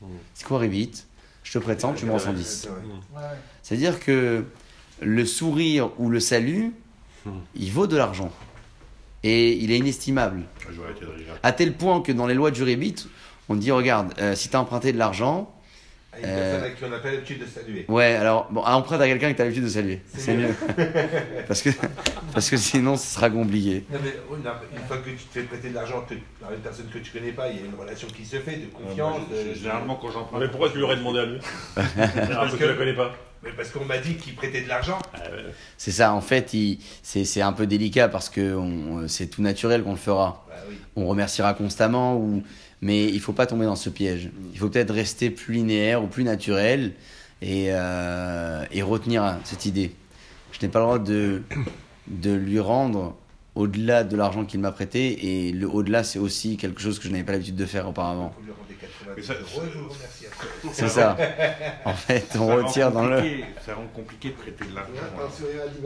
[0.00, 0.06] Mm.
[0.34, 1.04] C'est quoi ribit
[1.42, 2.68] Je te prête 100, tu me rends 110.
[2.70, 3.28] Ouais, ouais.
[3.62, 4.44] C'est-à-dire que
[5.00, 6.72] le sourire ou le salut,
[7.24, 7.40] Hmm.
[7.56, 8.30] il vaut de l'argent.
[9.24, 10.44] Et il est inestimable.
[10.66, 11.48] Ah.
[11.48, 12.94] À tel point que dans les lois du rébit,
[13.48, 15.52] on dit regarde, euh, si tu as emprunté de l'argent,
[16.22, 17.84] À une Euh, personne à qui on n'a pas l'habitude de saluer.
[17.88, 20.00] ouais, alors, bon, emprunte à quelqu'un que tu as l'habitude de saluer.
[20.14, 20.54] C'est mieux.
[21.46, 21.70] parce, que,
[22.32, 23.84] parce que sinon, ce sera compliqué.
[23.92, 24.14] Non, mais
[24.44, 26.04] non, une fois que tu te fais prêter de l'argent
[26.40, 28.56] par une personne que tu connais pas, il y a une relation qui se fait,
[28.56, 29.18] de confiance.
[29.18, 30.40] Moi, de- je- Généralement, quand j'emprunte.
[30.40, 31.38] Mais pourquoi tu lui aurais demandé à lui
[31.76, 33.12] Parce que tu la connais pas.
[33.44, 34.98] Mais parce qu'on m'a dit qu'il prêtait de l'argent.
[35.14, 35.18] Ah.
[35.76, 36.52] C'est ça, en fait,
[37.04, 38.58] c'est c'est un peu délicat parce que
[39.06, 40.44] c'est tout naturel qu'on le fera.
[40.48, 40.76] Bah oui.
[40.96, 42.42] On remerciera constamment, ou...
[42.80, 44.30] mais il faut pas tomber dans ce piège.
[44.52, 46.92] Il faut peut-être rester plus linéaire ou plus naturel
[47.42, 49.92] et, euh, et retenir cette idée.
[50.52, 51.42] Je n'ai pas le droit de,
[52.06, 53.16] de lui rendre
[53.54, 57.10] au-delà de l'argent qu'il m'a prêté et le au-delà, c'est aussi quelque chose que je
[57.10, 58.32] n'avais pas l'habitude de faire auparavant.
[59.16, 60.48] Faut lui rendre 80 Mais ça- euros, je vous remercie après.
[60.72, 61.16] C'est ça.
[61.84, 63.22] En fait, on Ça retire dans le.
[63.64, 64.92] Ça rend compliqué de prêter de l'argent.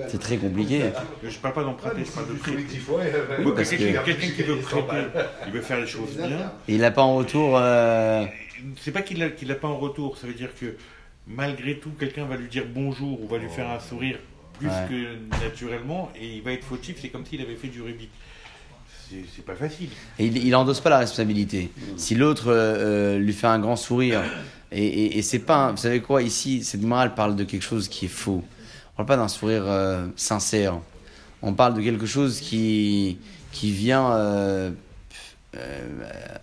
[0.08, 0.82] C'est très compliqué.
[1.22, 2.56] Je parle pas d'emprunter, je parle de prêter.
[2.56, 2.96] collectif, ouais.
[2.96, 3.12] ouais.
[3.44, 5.06] Oui, parce quelqu'un que- quelqu'un qui veut prêter,
[5.52, 6.52] il faire les choses bien.
[6.68, 7.56] Et il n'a pas en retour.
[7.56, 8.24] euh,
[8.80, 10.76] C'est pas qu'il l'a qu'il l'a pas en retour, ça veut dire que
[11.26, 14.18] malgré tout, quelqu'un va lui dire bonjour ou va lui faire un sourire
[14.58, 14.74] plus Ouais.
[14.88, 18.10] que naturellement et il va être fautif, c'est comme s'il avait fait du rubik.
[19.34, 19.88] C'est pas facile.
[20.18, 21.70] Et il, il endosse pas la responsabilité.
[21.96, 24.22] Si l'autre euh, euh, lui fait un grand sourire,
[24.70, 28.08] et, c'est pas, vous savez quoi, ici, cette morale parle de quelque chose qui est
[28.08, 28.42] faux.
[28.92, 30.78] On parle pas d'un sourire euh, sincère.
[31.42, 33.18] On parle de quelque chose qui,
[33.50, 34.72] qui vient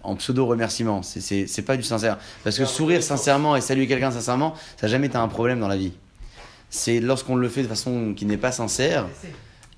[0.04, 1.02] en pseudo remerciement.
[1.02, 2.18] C'est- pas du sincère.
[2.44, 5.68] Parce que sourire sincèrement et saluer quelqu'un sincèrement, ça n'a jamais été un problème dans
[5.68, 5.94] la vie.
[6.70, 9.08] C'est lorsqu'on le fait de façon qui n'est pas sincère,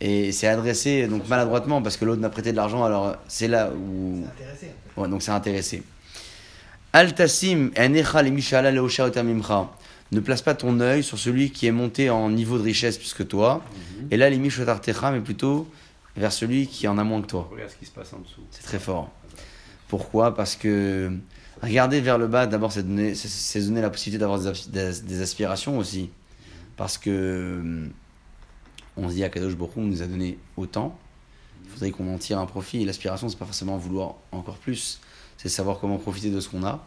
[0.03, 3.69] et c'est adressé donc maladroitement parce que l'autre m'a prêté de l'argent, alors c'est là
[3.71, 4.23] où.
[4.23, 4.71] C'est intéressé.
[4.97, 5.83] Ouais, donc c'est intéressé.
[6.93, 7.71] Al tassim.
[10.13, 13.13] Ne place pas ton œil sur celui qui est monté en niveau de richesse plus
[13.13, 13.63] que toi.
[14.11, 15.67] Et là, les mishotartecha, mais plutôt
[16.17, 17.47] vers celui qui en a moins que toi.
[17.49, 18.41] Regarde ce qui se passe en dessous.
[18.51, 19.09] C'est très fort.
[19.87, 20.35] Pourquoi?
[20.35, 21.11] Parce que
[21.61, 23.13] regarder vers le bas, d'abord, c'est donner,
[23.55, 26.09] donner la possibilité d'avoir des, as- des- des aspirations aussi.
[26.75, 27.87] Parce que
[28.97, 30.97] on se dit à Kadosh Borou, on nous a donné autant,
[31.63, 32.81] il faudrait qu'on en tire un profit.
[32.81, 34.99] Et l'aspiration, c'est pas forcément vouloir encore plus,
[35.37, 36.85] c'est savoir comment profiter de ce qu'on a.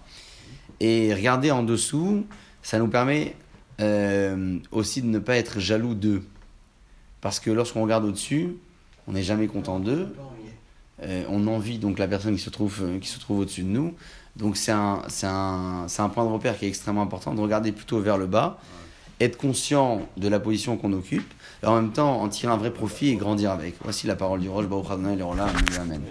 [0.80, 2.26] Et regarder en dessous,
[2.62, 3.36] ça nous permet
[3.80, 6.22] euh, aussi de ne pas être jaloux d'eux.
[7.20, 8.56] Parce que lorsqu'on regarde au-dessus,
[9.06, 10.14] on n'est jamais content d'eux.
[11.02, 13.68] Euh, on envie donc la personne qui se trouve, euh, qui se trouve au-dessus de
[13.68, 13.94] nous.
[14.36, 18.00] Donc c'est un, un, un, point de repère qui est extrêmement important, de regarder plutôt
[18.00, 18.58] vers le bas,
[19.20, 21.32] être conscient de la position qu'on occupe,
[21.64, 23.76] et en même temps en tirer un vrai profit et grandir avec.
[23.82, 25.16] Voici la parole du Roche Baruch Adonai
[25.80, 26.02] Amen.